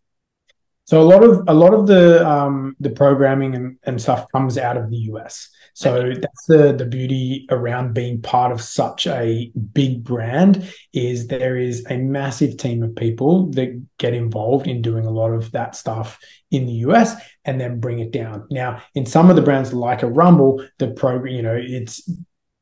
So 0.84 1.00
a 1.00 1.04
lot 1.04 1.22
of 1.22 1.44
a 1.46 1.54
lot 1.54 1.74
of 1.74 1.86
the 1.86 2.28
um, 2.28 2.76
the 2.80 2.90
programming 2.90 3.54
and, 3.54 3.78
and 3.84 4.02
stuff 4.02 4.26
comes 4.32 4.58
out 4.58 4.76
of 4.76 4.90
the 4.90 4.96
US. 5.12 5.48
So 5.74 6.12
that's 6.12 6.46
the 6.46 6.72
the 6.72 6.84
beauty 6.84 7.46
around 7.50 7.94
being 7.94 8.20
part 8.20 8.52
of 8.52 8.60
such 8.60 9.06
a 9.06 9.50
big 9.72 10.04
brand 10.04 10.70
is 10.92 11.28
there 11.28 11.56
is 11.56 11.84
a 11.88 11.96
massive 11.96 12.56
team 12.56 12.82
of 12.82 12.94
people 12.94 13.50
that 13.52 13.82
get 13.98 14.14
involved 14.14 14.66
in 14.66 14.82
doing 14.82 15.06
a 15.06 15.10
lot 15.10 15.30
of 15.30 15.50
that 15.52 15.74
stuff 15.74 16.18
in 16.50 16.66
the 16.66 16.72
US 16.86 17.14
and 17.44 17.60
then 17.60 17.80
bring 17.80 18.00
it 18.00 18.12
down. 18.12 18.46
Now, 18.50 18.82
in 18.94 19.06
some 19.06 19.30
of 19.30 19.36
the 19.36 19.42
brands 19.42 19.72
like 19.72 20.02
a 20.02 20.10
Rumble, 20.10 20.64
the 20.78 20.88
program, 20.88 21.34
you 21.34 21.42
know, 21.42 21.58
it's 21.58 22.08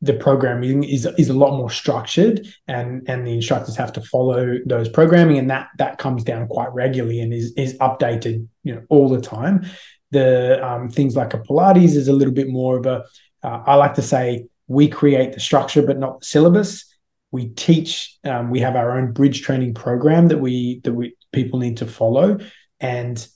the 0.02 0.14
programming 0.14 0.84
is 0.84 1.06
is 1.18 1.28
a 1.28 1.34
lot 1.34 1.56
more 1.56 1.70
structured 1.70 2.46
and 2.66 3.02
and 3.08 3.26
the 3.26 3.34
instructors 3.34 3.76
have 3.76 3.92
to 3.92 4.00
follow 4.00 4.56
those 4.64 4.88
programming 4.88 5.38
and 5.38 5.50
that 5.50 5.68
that 5.76 5.98
comes 5.98 6.24
down 6.24 6.48
quite 6.48 6.72
regularly 6.72 7.20
and 7.20 7.34
is 7.34 7.52
is 7.56 7.76
updated 7.78 8.46
you 8.62 8.74
know 8.74 8.82
all 8.88 9.08
the 9.08 9.20
time 9.20 9.64
the 10.10 10.64
um, 10.66 10.88
things 10.88 11.16
like 11.16 11.34
a 11.34 11.38
Pilates 11.38 11.96
is 11.96 12.08
a 12.08 12.12
little 12.12 12.34
bit 12.34 12.48
more 12.48 12.78
of 12.78 12.86
a. 12.86 13.04
Uh, 13.42 13.62
I 13.66 13.76
like 13.76 13.94
to 13.94 14.02
say 14.02 14.46
we 14.66 14.88
create 14.88 15.32
the 15.32 15.40
structure, 15.40 15.82
but 15.82 15.98
not 15.98 16.20
the 16.20 16.26
syllabus. 16.26 16.84
We 17.30 17.48
teach. 17.50 18.18
Um, 18.24 18.50
we 18.50 18.60
have 18.60 18.76
our 18.76 18.98
own 18.98 19.12
bridge 19.12 19.42
training 19.42 19.74
program 19.74 20.28
that 20.28 20.38
we 20.38 20.80
that 20.84 20.92
we 20.92 21.16
people 21.32 21.58
need 21.58 21.76
to 21.78 21.86
follow, 21.86 22.38
and 22.80 23.26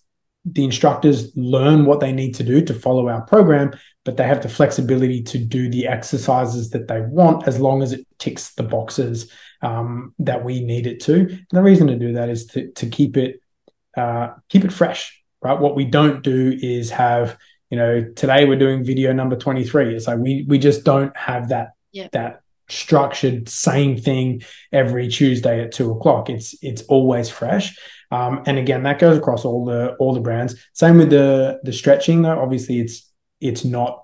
the 0.44 0.64
instructors 0.64 1.34
learn 1.36 1.86
what 1.86 2.00
they 2.00 2.12
need 2.12 2.34
to 2.34 2.42
do 2.42 2.62
to 2.62 2.74
follow 2.74 3.08
our 3.08 3.22
program, 3.22 3.72
but 4.04 4.16
they 4.16 4.26
have 4.26 4.42
the 4.42 4.48
flexibility 4.48 5.22
to 5.22 5.38
do 5.38 5.70
the 5.70 5.86
exercises 5.86 6.70
that 6.70 6.86
they 6.86 7.00
want 7.00 7.48
as 7.48 7.58
long 7.58 7.82
as 7.82 7.92
it 7.92 8.06
ticks 8.18 8.52
the 8.54 8.62
boxes 8.62 9.32
um, 9.62 10.14
that 10.18 10.44
we 10.44 10.60
need 10.60 10.86
it 10.86 11.00
to. 11.00 11.20
And 11.20 11.46
the 11.50 11.62
reason 11.62 11.86
to 11.86 11.96
do 11.96 12.12
that 12.14 12.28
is 12.28 12.46
to 12.48 12.70
to 12.72 12.86
keep 12.88 13.16
it 13.16 13.40
uh, 13.96 14.34
keep 14.48 14.64
it 14.64 14.72
fresh 14.72 15.23
right? 15.44 15.60
What 15.60 15.76
we 15.76 15.84
don't 15.84 16.22
do 16.22 16.58
is 16.60 16.90
have, 16.90 17.38
you 17.70 17.76
know, 17.76 18.04
today 18.16 18.46
we're 18.46 18.58
doing 18.58 18.82
video 18.82 19.12
number 19.12 19.36
23. 19.36 19.94
It's 19.94 20.06
like 20.06 20.18
we 20.18 20.44
we 20.48 20.58
just 20.58 20.84
don't 20.84 21.16
have 21.16 21.50
that 21.50 21.72
yeah. 21.92 22.08
that 22.12 22.40
structured 22.68 23.48
same 23.48 23.96
thing 23.98 24.42
every 24.72 25.08
Tuesday 25.08 25.62
at 25.62 25.72
two 25.72 25.90
o'clock. 25.92 26.30
It's 26.30 26.56
it's 26.62 26.82
always 26.82 27.28
fresh. 27.28 27.78
Um, 28.10 28.42
and 28.46 28.58
again, 28.58 28.84
that 28.84 28.98
goes 28.98 29.18
across 29.18 29.44
all 29.44 29.64
the 29.64 29.94
all 29.94 30.14
the 30.14 30.20
brands. 30.20 30.56
Same 30.72 30.98
with 30.98 31.10
the 31.10 31.60
the 31.62 31.72
stretching 31.72 32.22
though. 32.22 32.40
Obviously, 32.40 32.80
it's 32.80 33.10
it's 33.40 33.64
not 33.64 34.02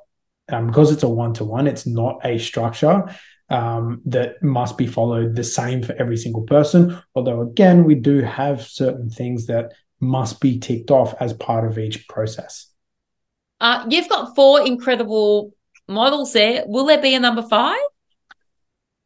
um, 0.50 0.66
because 0.66 0.92
it's 0.92 1.03
a 1.03 1.09
one 1.09 1.33
to 1.35 1.44
one. 1.44 1.66
It's 1.66 1.87
not 1.87 2.20
a 2.24 2.38
structure 2.38 3.14
um, 3.48 4.03
that 4.07 4.42
must 4.42 4.76
be 4.76 4.87
followed 4.87 5.37
the 5.37 5.44
same 5.44 5.83
for 5.83 5.92
every 5.94 6.16
single 6.16 6.42
person. 6.42 7.00
Although 7.14 7.40
again, 7.42 7.85
we 7.85 7.94
do 7.94 8.20
have 8.20 8.62
certain 8.62 9.11
things 9.11 9.46
that 9.46 9.72
must 10.01 10.41
be 10.41 10.59
ticked 10.59 10.91
off 10.91 11.15
as 11.21 11.33
part 11.33 11.67
of 11.67 11.79
each 11.79 12.09
process. 12.09 12.67
Uh, 13.61 13.85
you've 13.89 14.09
got 14.09 14.35
four 14.35 14.67
incredible 14.67 15.53
models 15.87 16.33
there. 16.33 16.65
Will 16.67 16.87
there 16.87 17.01
be 17.01 17.15
a 17.15 17.21
number 17.21 17.43
five? 17.43 17.79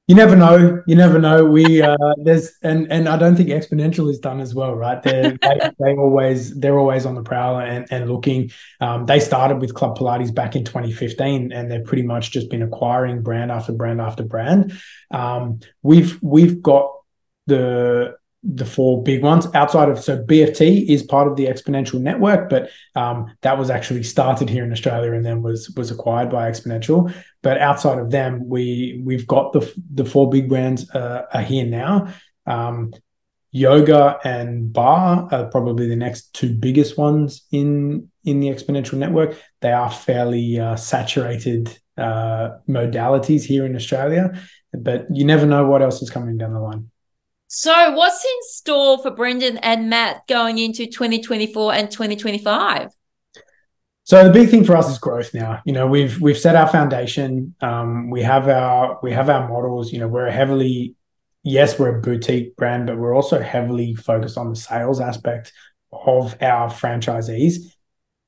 You 0.07 0.15
never 0.15 0.37
know. 0.37 0.83
You 0.87 0.97
never 0.97 1.19
know. 1.19 1.47
We 1.47 1.81
uh, 1.81 1.97
there's 2.23 2.53
and 2.63 2.93
and 2.93 3.09
I 3.09 3.17
don't 3.17 3.37
think 3.37 3.49
Xponential 3.49 4.11
is 4.11 4.19
done 4.19 4.41
as 4.41 4.55
well, 4.55 4.75
right? 4.75 5.03
They're, 5.03 5.31
they 5.43 5.71
they 5.79 5.95
always 5.97 6.55
they're 6.61 6.79
always 6.79 7.07
on 7.07 7.15
the 7.15 7.23
prowl 7.23 7.59
and, 7.59 7.87
and 7.91 8.11
looking. 8.11 8.51
Um, 8.81 9.07
they 9.07 9.19
started 9.19 9.61
with 9.61 9.75
Club 9.75 9.97
Pilates 9.97 10.35
back 10.35 10.57
in 10.57 10.65
2015, 10.65 11.53
and 11.53 11.71
they've 11.71 11.85
pretty 11.85 12.03
much 12.03 12.33
just 12.33 12.51
been 12.51 12.63
acquiring 12.63 13.23
brand 13.23 13.51
after 13.51 13.73
brand 13.73 14.01
after 14.03 14.25
brand. 14.25 14.79
Um, 15.11 15.61
we've 15.83 16.23
we've 16.23 16.61
got 16.61 16.93
the 17.47 18.17
the 18.45 18.67
four 18.67 19.03
big 19.03 19.23
ones 19.23 19.47
outside 19.55 19.89
of 19.89 19.99
so 19.99 20.23
BFT 20.23 20.87
is 20.89 21.03
part 21.03 21.27
of 21.27 21.37
the 21.37 21.47
Xponential 21.47 22.01
network, 22.01 22.51
but 22.51 22.69
um, 22.95 23.35
that 23.41 23.57
was 23.57 23.71
actually 23.71 24.03
started 24.03 24.51
here 24.51 24.65
in 24.65 24.73
Australia 24.73 25.13
and 25.13 25.25
then 25.25 25.43
was 25.43 25.71
was 25.71 25.91
acquired 25.91 26.31
by 26.31 26.51
Xponential. 26.51 27.13
But 27.43 27.59
outside 27.59 27.99
of 27.99 28.11
them, 28.11 28.47
we 28.47 29.01
we've 29.05 29.27
got 29.27 29.53
the 29.53 29.73
the 29.95 30.05
four 30.05 30.29
big 30.29 30.49
brands 30.49 30.91
uh, 30.91 31.23
are 31.33 31.43
here 31.43 31.65
now. 31.65 32.13
Um, 32.47 32.93
yoga 33.51 34.19
and 34.25 34.73
barre 34.73 35.29
are 35.31 35.47
probably 35.47 35.89
the 35.89 35.97
next 35.97 36.35
two 36.35 36.55
biggest 36.55 36.99
ones 36.99 37.47
in 37.51 38.11
in 38.25 38.41
the 38.41 38.49
Xponential 38.49 38.99
network. 38.99 39.39
They 39.63 39.73
are 39.73 39.91
fairly 39.91 40.61
uh, 40.61 40.77
saturated 40.77 41.79
uh, 41.97 42.51
modalities 42.69 43.45
here 43.45 43.65
in 43.65 43.75
Australia, 43.75 44.39
but 44.73 45.07
you 45.11 45.25
never 45.25 45.47
know 45.47 45.67
what 45.67 45.81
else 45.81 46.03
is 46.03 46.11
coming 46.11 46.37
down 46.37 46.53
the 46.53 46.61
line. 46.61 46.91
So, 47.57 47.93
what's 47.93 48.25
in 48.25 48.43
store 48.49 48.99
for 49.01 49.13
Brendan 49.13 49.59
and 49.59 49.89
Matt 49.89 50.27
going 50.27 50.59
into 50.59 50.87
2024 50.87 51.73
and 51.73 51.89
2025? 51.89 52.91
So 54.03 54.25
the 54.25 54.33
big 54.33 54.51
thing 54.51 54.65
for 54.65 54.77
us 54.77 54.91
is 54.91 54.99
growth 54.99 55.33
now. 55.33 55.63
You 55.65 55.73
know, 55.73 55.87
we've 55.87 56.21
we've 56.21 56.37
set 56.37 56.57
our 56.57 56.67
foundation. 56.67 57.55
Um, 57.61 58.11
we 58.11 58.23
have 58.23 58.49
our 58.49 58.99
we 59.05 59.13
have 59.13 59.31
our 59.31 59.49
models. 59.49 59.93
You 59.93 60.01
know, 60.01 60.09
we're 60.09 60.31
heavily 60.31 60.97
yes, 61.45 61.79
we're 61.79 61.97
a 61.97 62.01
boutique 62.01 62.57
brand, 62.57 62.89
but 62.89 62.99
we're 62.99 63.15
also 63.15 63.41
heavily 63.41 63.95
focused 63.95 64.37
on 64.37 64.51
the 64.51 64.57
sales 64.57 65.01
aspect 65.01 65.53
of 65.93 66.37
our 66.43 66.69
franchisees. 66.71 67.73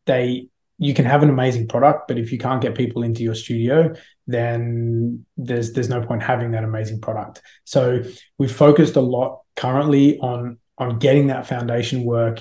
They 0.04 0.50
you 0.78 0.92
can 0.94 1.04
have 1.04 1.22
an 1.22 1.30
amazing 1.30 1.68
product, 1.68 2.08
but 2.08 2.18
if 2.18 2.32
you 2.32 2.38
can't 2.38 2.60
get 2.60 2.74
people 2.74 3.02
into 3.02 3.22
your 3.22 3.34
studio, 3.34 3.94
then 4.26 5.24
there's 5.36 5.72
there's 5.72 5.88
no 5.88 6.02
point 6.02 6.22
having 6.22 6.50
that 6.50 6.64
amazing 6.64 7.00
product. 7.00 7.40
So 7.64 8.02
we've 8.38 8.52
focused 8.54 8.96
a 8.96 9.00
lot 9.00 9.40
currently 9.56 10.18
on 10.18 10.58
on 10.78 10.98
getting 10.98 11.28
that 11.28 11.46
foundation 11.46 12.04
work 12.04 12.40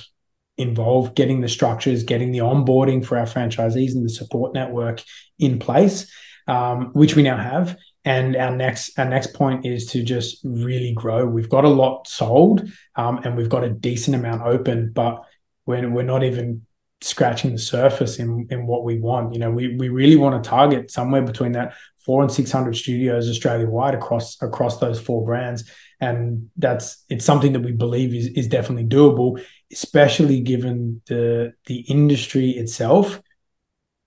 involved, 0.58 1.15
getting 1.15 1.41
the 1.41 1.48
structures, 1.48 2.04
getting 2.04 2.32
the 2.32 2.39
onboarding 2.39 3.06
for 3.06 3.17
our 3.17 3.26
franchisees 3.26 3.93
and 3.93 4.04
the 4.04 4.10
support 4.10 4.54
network 4.54 5.02
in 5.39 5.60
place, 5.60 6.12
um, 6.48 6.91
which 6.93 7.15
we 7.15 7.24
now 7.24 7.38
have. 7.38 7.78
And 8.04 8.36
our 8.36 8.56
next 8.56 9.00
our 9.00 9.06
next 9.06 9.34
point 9.34 9.65
is 9.65 9.88
to 9.88 10.04
just 10.04 10.39
really 10.43 10.93
grow. 10.93 11.26
We've 11.26 11.50
got 11.50 11.65
a 11.65 11.69
lot 11.69 12.08
sold, 12.08 12.67
um, 12.95 13.19
and 13.24 13.38
we've 13.38 13.50
got 13.50 13.63
a 13.63 13.69
decent 13.69 14.15
amount 14.15 14.43
open, 14.43 14.91
but 14.93 15.24
we're 15.65 15.89
we're 15.89 16.04
not 16.04 16.24
even 16.24 16.64
scratching 17.01 17.51
the 17.51 17.60
surface 17.60 18.19
in 18.19 18.47
in 18.49 18.67
what 18.67 18.84
we 18.84 18.99
want. 18.99 19.34
You 19.34 19.39
know, 19.39 19.51
we 19.51 19.75
we 19.75 19.89
really 19.89 20.15
want 20.15 20.41
to 20.41 20.49
target 20.49 20.91
somewhere 20.91 21.21
between 21.21 21.53
that 21.53 21.73
four 22.05 22.21
and 22.21 22.31
six 22.31 22.51
hundred 22.51 22.75
studios 22.75 23.29
Australia 23.29 23.67
wide 23.67 23.95
across 23.95 24.41
across 24.41 24.79
those 24.79 24.99
four 24.99 25.25
brands, 25.25 25.69
and 25.99 26.49
that's 26.58 27.03
it's 27.10 27.25
something 27.25 27.53
that 27.53 27.62
we 27.62 27.71
believe 27.71 28.13
is 28.13 28.27
is 28.27 28.47
definitely 28.47 28.86
doable 28.86 29.39
especially 29.71 30.39
given 30.41 31.01
the 31.08 31.53
the 31.65 31.79
industry 31.81 32.51
itself 32.51 33.21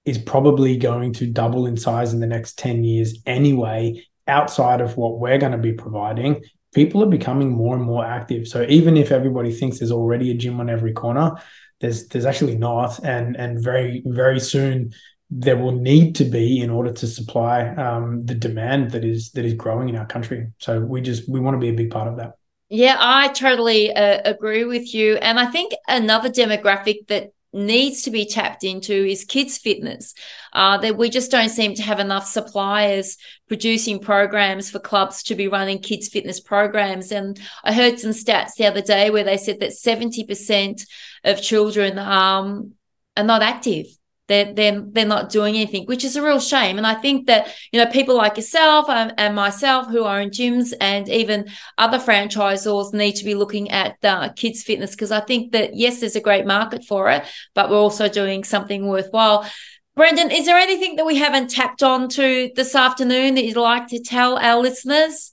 is 0.04 0.18
probably 0.18 0.76
going 0.76 1.12
to 1.12 1.26
double 1.26 1.66
in 1.66 1.76
size 1.76 2.14
in 2.14 2.20
the 2.20 2.26
next 2.26 2.58
10 2.58 2.84
years 2.84 3.20
anyway 3.26 4.02
outside 4.26 4.80
of 4.80 4.96
what 4.96 5.18
we're 5.18 5.38
going 5.38 5.52
to 5.52 5.58
be 5.58 5.72
providing. 5.72 6.42
People 6.74 7.02
are 7.02 7.08
becoming 7.08 7.50
more 7.50 7.74
and 7.74 7.84
more 7.84 8.04
active. 8.04 8.46
So 8.46 8.64
even 8.68 8.96
if 8.96 9.10
everybody 9.10 9.52
thinks 9.52 9.78
there's 9.78 9.92
already 9.92 10.30
a 10.30 10.34
gym 10.34 10.60
on 10.60 10.70
every 10.70 10.92
corner 10.92 11.32
there's 11.80 12.08
there's 12.08 12.26
actually 12.26 12.56
not. 12.56 12.98
And 13.04 13.36
and 13.36 13.62
very 13.62 14.02
very 14.06 14.40
soon 14.40 14.92
there 15.30 15.58
will 15.58 15.72
need 15.72 16.14
to 16.16 16.24
be 16.24 16.60
in 16.60 16.70
order 16.70 16.90
to 16.90 17.06
supply 17.06 17.68
um, 17.74 18.24
the 18.24 18.34
demand 18.34 18.92
that 18.92 19.04
is 19.04 19.30
that 19.32 19.44
is 19.44 19.54
growing 19.54 19.88
in 19.88 19.96
our 19.96 20.06
country. 20.06 20.48
So 20.58 20.80
we 20.80 21.00
just 21.00 21.28
we 21.28 21.40
want 21.40 21.54
to 21.54 21.60
be 21.60 21.68
a 21.68 21.74
big 21.74 21.90
part 21.90 22.08
of 22.08 22.16
that. 22.16 22.32
Yeah, 22.70 22.96
I 22.98 23.28
totally 23.28 23.92
uh, 23.92 24.20
agree 24.24 24.64
with 24.64 24.94
you. 24.94 25.16
And 25.16 25.40
I 25.40 25.46
think 25.46 25.72
another 25.86 26.28
demographic 26.28 27.06
that 27.08 27.32
needs 27.52 28.02
to 28.02 28.10
be 28.10 28.26
tapped 28.26 28.64
into 28.64 28.92
is 28.92 29.24
kids 29.24 29.58
fitness. 29.58 30.14
Uh, 30.52 30.78
that 30.78 30.96
we 30.96 31.10
just 31.10 31.30
don't 31.30 31.48
seem 31.48 31.74
to 31.74 31.82
have 31.82 32.00
enough 32.00 32.26
suppliers 32.26 33.16
producing 33.48 33.98
programs 33.98 34.70
for 34.70 34.78
clubs 34.78 35.22
to 35.24 35.34
be 35.34 35.48
running 35.48 35.78
kids 35.78 36.08
fitness 36.08 36.40
programs. 36.40 37.12
And 37.12 37.38
i 37.64 37.72
heard 37.72 37.98
some 37.98 38.10
stats 38.10 38.54
the 38.56 38.66
other 38.66 38.82
day 38.82 39.10
where 39.10 39.24
they 39.24 39.36
said 39.36 39.60
that 39.60 39.70
70% 39.70 40.86
of 41.24 41.42
children 41.42 41.98
um, 41.98 42.72
are 43.16 43.24
not 43.24 43.42
active 43.42 43.86
they're, 44.28 44.52
they're, 44.52 44.80
they're 44.80 45.06
not 45.06 45.30
doing 45.30 45.56
anything, 45.56 45.86
which 45.86 46.04
is 46.04 46.16
a 46.16 46.22
real 46.22 46.38
shame. 46.38 46.76
And 46.78 46.86
I 46.86 46.94
think 46.94 47.26
that, 47.26 47.54
you 47.72 47.82
know, 47.82 47.90
people 47.90 48.16
like 48.16 48.36
yourself 48.36 48.88
and, 48.88 49.12
and 49.18 49.34
myself 49.34 49.88
who 49.88 50.04
are 50.04 50.20
in 50.20 50.30
gyms 50.30 50.72
and 50.80 51.08
even 51.08 51.48
other 51.78 51.98
franchisors 51.98 52.92
need 52.92 53.12
to 53.16 53.24
be 53.24 53.34
looking 53.34 53.70
at 53.70 53.96
uh, 54.04 54.28
kids 54.30 54.62
fitness 54.62 54.92
because 54.92 55.10
I 55.10 55.20
think 55.20 55.52
that, 55.52 55.74
yes, 55.74 56.00
there's 56.00 56.16
a 56.16 56.20
great 56.20 56.46
market 56.46 56.84
for 56.84 57.10
it, 57.10 57.24
but 57.54 57.70
we're 57.70 57.76
also 57.76 58.08
doing 58.08 58.44
something 58.44 58.86
worthwhile. 58.86 59.48
Brendan, 59.96 60.30
is 60.30 60.46
there 60.46 60.56
anything 60.56 60.94
that 60.96 61.06
we 61.06 61.16
haven't 61.16 61.50
tapped 61.50 61.82
on 61.82 62.08
to 62.10 62.50
this 62.54 62.76
afternoon 62.76 63.34
that 63.34 63.44
you'd 63.44 63.56
like 63.56 63.88
to 63.88 64.00
tell 64.00 64.38
our 64.38 64.60
listeners? 64.60 65.32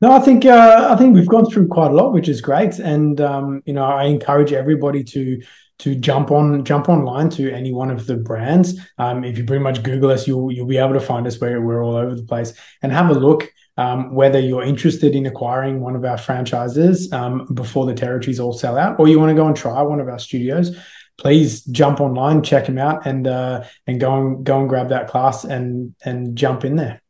No, 0.00 0.10
I 0.12 0.18
think 0.18 0.44
uh, 0.44 0.88
I 0.90 0.96
think 0.96 1.14
we've 1.14 1.28
gone 1.28 1.48
through 1.48 1.68
quite 1.68 1.90
a 1.90 1.94
lot, 1.94 2.12
which 2.12 2.28
is 2.28 2.42
great, 2.42 2.78
and 2.78 3.18
um, 3.20 3.62
you 3.64 3.72
know 3.72 3.84
I 3.84 4.04
encourage 4.04 4.52
everybody 4.52 5.02
to 5.04 5.40
to 5.78 5.94
jump 5.94 6.30
on 6.30 6.64
jump 6.64 6.88
online 6.88 7.28
to 7.30 7.52
any 7.52 7.72
one 7.72 7.90
of 7.90 8.06
the 8.06 8.16
brands. 8.16 8.80
Um, 8.98 9.24
if 9.24 9.36
you 9.36 9.44
pretty 9.44 9.62
much 9.62 9.82
Google 9.82 10.10
us, 10.10 10.26
you'll 10.26 10.50
you'll 10.50 10.66
be 10.66 10.78
able 10.78 10.94
to 10.94 11.00
find 11.00 11.26
us 11.26 11.40
where 11.40 11.60
we're 11.60 11.84
all 11.84 11.96
over 11.96 12.14
the 12.14 12.24
place 12.24 12.54
and 12.82 12.92
have 12.92 13.10
a 13.10 13.14
look. 13.14 13.52
Um, 13.78 14.14
whether 14.14 14.38
you're 14.38 14.62
interested 14.62 15.14
in 15.14 15.26
acquiring 15.26 15.80
one 15.80 15.96
of 15.96 16.04
our 16.06 16.16
franchises 16.16 17.12
um, 17.12 17.46
before 17.52 17.84
the 17.84 17.92
territories 17.92 18.40
all 18.40 18.54
sell 18.54 18.78
out, 18.78 18.98
or 18.98 19.06
you 19.06 19.20
want 19.20 19.28
to 19.28 19.34
go 19.34 19.46
and 19.46 19.54
try 19.54 19.82
one 19.82 20.00
of 20.00 20.08
our 20.08 20.18
studios, 20.18 20.74
please 21.18 21.62
jump 21.64 22.00
online, 22.00 22.42
check 22.42 22.64
them 22.64 22.78
out, 22.78 23.06
and 23.06 23.26
uh, 23.26 23.64
and 23.86 24.00
go 24.00 24.14
and 24.14 24.44
go 24.44 24.60
and 24.60 24.68
grab 24.68 24.88
that 24.88 25.08
class 25.08 25.44
and 25.44 25.94
and 26.04 26.36
jump 26.36 26.64
in 26.64 26.76
there. 26.76 27.02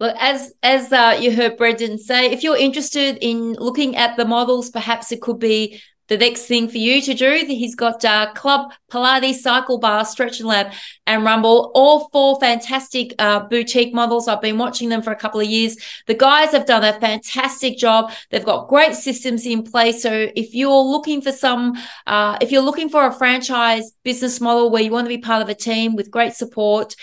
Look, 0.00 0.16
as 0.18 0.52
as 0.62 0.92
uh, 0.92 1.18
you 1.20 1.34
heard 1.34 1.56
Brendan 1.56 1.98
say, 1.98 2.30
if 2.30 2.42
you're 2.42 2.56
interested 2.56 3.18
in 3.20 3.54
looking 3.54 3.96
at 3.96 4.16
the 4.16 4.24
models, 4.24 4.70
perhaps 4.70 5.12
it 5.12 5.20
could 5.20 5.38
be 5.38 5.80
the 6.08 6.16
next 6.16 6.46
thing 6.46 6.68
for 6.68 6.78
you 6.78 7.00
to 7.02 7.14
do. 7.14 7.44
He's 7.46 7.74
got 7.74 8.04
uh, 8.04 8.32
Club, 8.34 8.72
Pilates, 8.90 9.36
Cycle 9.36 9.78
Bar, 9.78 10.04
Stretch 10.04 10.40
and 10.40 10.48
Lab, 10.48 10.72
and 11.06 11.24
Rumble. 11.24 11.70
All 11.74 12.08
four 12.08 12.40
fantastic 12.40 13.14
uh, 13.18 13.40
boutique 13.40 13.94
models. 13.94 14.26
I've 14.26 14.40
been 14.40 14.58
watching 14.58 14.88
them 14.88 15.02
for 15.02 15.12
a 15.12 15.16
couple 15.16 15.40
of 15.40 15.46
years. 15.46 15.76
The 16.06 16.14
guys 16.14 16.52
have 16.52 16.66
done 16.66 16.82
a 16.82 16.98
fantastic 16.98 17.78
job. 17.78 18.10
They've 18.30 18.44
got 18.44 18.68
great 18.68 18.94
systems 18.94 19.46
in 19.46 19.62
place. 19.62 20.02
So 20.02 20.28
if 20.34 20.54
you're 20.54 20.82
looking 20.82 21.20
for 21.20 21.32
some, 21.32 21.74
uh, 22.06 22.38
if 22.40 22.50
you're 22.50 22.62
looking 22.62 22.88
for 22.88 23.06
a 23.06 23.12
franchise 23.12 23.92
business 24.02 24.40
model 24.40 24.70
where 24.70 24.82
you 24.82 24.90
want 24.90 25.04
to 25.04 25.14
be 25.14 25.18
part 25.18 25.42
of 25.42 25.48
a 25.48 25.54
team 25.54 25.94
with 25.94 26.10
great 26.10 26.32
support, 26.32 26.96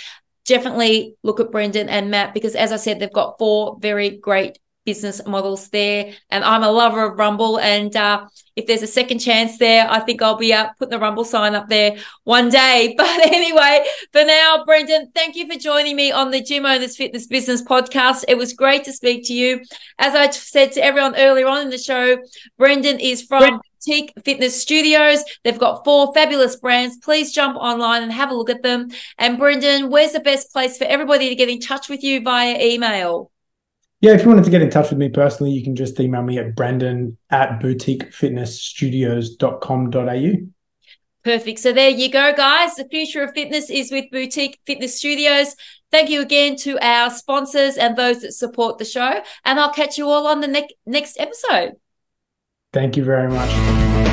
definitely 0.45 1.15
look 1.23 1.39
at 1.39 1.51
Brendan 1.51 1.89
and 1.89 2.09
Matt 2.09 2.33
because, 2.33 2.55
as 2.55 2.71
I 2.71 2.77
said, 2.77 2.99
they've 2.99 3.11
got 3.11 3.37
four 3.37 3.77
very 3.79 4.09
great 4.09 4.59
business 4.85 5.25
models 5.25 5.69
there. 5.69 6.13
And 6.29 6.43
I'm 6.43 6.63
a 6.63 6.71
lover 6.71 7.03
of 7.03 7.17
Rumble. 7.17 7.59
And 7.59 7.95
uh, 7.95 8.27
if 8.55 8.67
there's 8.67 8.83
a 8.83 8.87
second 8.87 9.19
chance 9.19 9.57
there, 9.57 9.87
I 9.89 9.99
think 9.99 10.21
I'll 10.21 10.37
be 10.37 10.53
uh, 10.53 10.69
putting 10.79 10.91
the 10.91 10.99
Rumble 10.99 11.25
sign 11.25 11.55
up 11.55 11.67
there 11.67 11.97
one 12.23 12.49
day. 12.49 12.95
But 13.05 13.25
anyway, 13.25 13.85
for 14.11 14.23
now, 14.23 14.63
Brendan, 14.65 15.11
thank 15.13 15.35
you 15.35 15.51
for 15.51 15.57
joining 15.59 15.95
me 15.95 16.11
on 16.11 16.31
the 16.31 16.41
Gym 16.41 16.65
Owners 16.65 16.97
Fitness 16.97 17.27
Business 17.27 17.61
podcast. 17.61 18.23
It 18.27 18.37
was 18.37 18.53
great 18.53 18.83
to 18.85 18.93
speak 18.93 19.25
to 19.27 19.33
you. 19.33 19.61
As 19.99 20.15
I 20.15 20.29
said 20.29 20.71
to 20.73 20.83
everyone 20.83 21.15
earlier 21.15 21.47
on 21.47 21.61
in 21.61 21.69
the 21.69 21.77
show, 21.77 22.17
Brendan 22.57 22.99
is 22.99 23.21
from 23.21 23.61
Boutique 23.85 24.13
Fitness 24.23 24.59
Studios. 24.59 25.23
They've 25.43 25.59
got 25.59 25.83
four 25.83 26.13
fabulous 26.13 26.55
brands. 26.55 26.97
Please 26.97 27.31
jump 27.31 27.57
online 27.57 28.03
and 28.03 28.11
have 28.11 28.31
a 28.31 28.35
look 28.35 28.49
at 28.49 28.63
them. 28.63 28.89
And 29.17 29.37
Brendan, 29.37 29.89
where's 29.89 30.13
the 30.13 30.19
best 30.19 30.51
place 30.51 30.77
for 30.77 30.85
everybody 30.85 31.29
to 31.29 31.35
get 31.35 31.49
in 31.49 31.59
touch 31.59 31.89
with 31.89 32.03
you 32.03 32.21
via 32.21 32.59
email? 32.59 33.31
Yeah, 34.01 34.13
if 34.13 34.23
you 34.23 34.27
wanted 34.27 34.43
to 34.43 34.51
get 34.51 34.61
in 34.61 34.69
touch 34.69 34.89
with 34.89 34.99
me 34.99 35.07
personally, 35.09 35.51
you 35.51 35.63
can 35.63 35.75
just 35.75 35.99
email 35.99 36.21
me 36.21 36.37
at 36.37 36.55
brendan 36.55 37.17
at 37.29 37.59
boutiquefitnessstudios.com.au. 37.59 40.31
Perfect. 41.23 41.59
So 41.59 41.73
there 41.73 41.89
you 41.89 42.11
go, 42.11 42.33
guys. 42.35 42.75
The 42.75 42.85
future 42.85 43.23
of 43.23 43.33
fitness 43.33 43.71
is 43.71 43.91
with 43.91 44.05
Boutique 44.11 44.59
Fitness 44.67 44.99
Studios. 44.99 45.55
Thank 45.89 46.11
you 46.11 46.21
again 46.21 46.55
to 46.57 46.77
our 46.85 47.09
sponsors 47.09 47.77
and 47.77 47.97
those 47.97 48.21
that 48.21 48.33
support 48.33 48.77
the 48.77 48.85
show. 48.85 49.23
And 49.43 49.59
I'll 49.59 49.73
catch 49.73 49.97
you 49.97 50.07
all 50.07 50.27
on 50.27 50.41
the 50.41 50.47
ne- 50.47 50.77
next 50.85 51.19
episode. 51.19 51.71
Thank 52.73 52.95
you 52.95 53.03
very 53.03 53.31
much. 53.31 54.11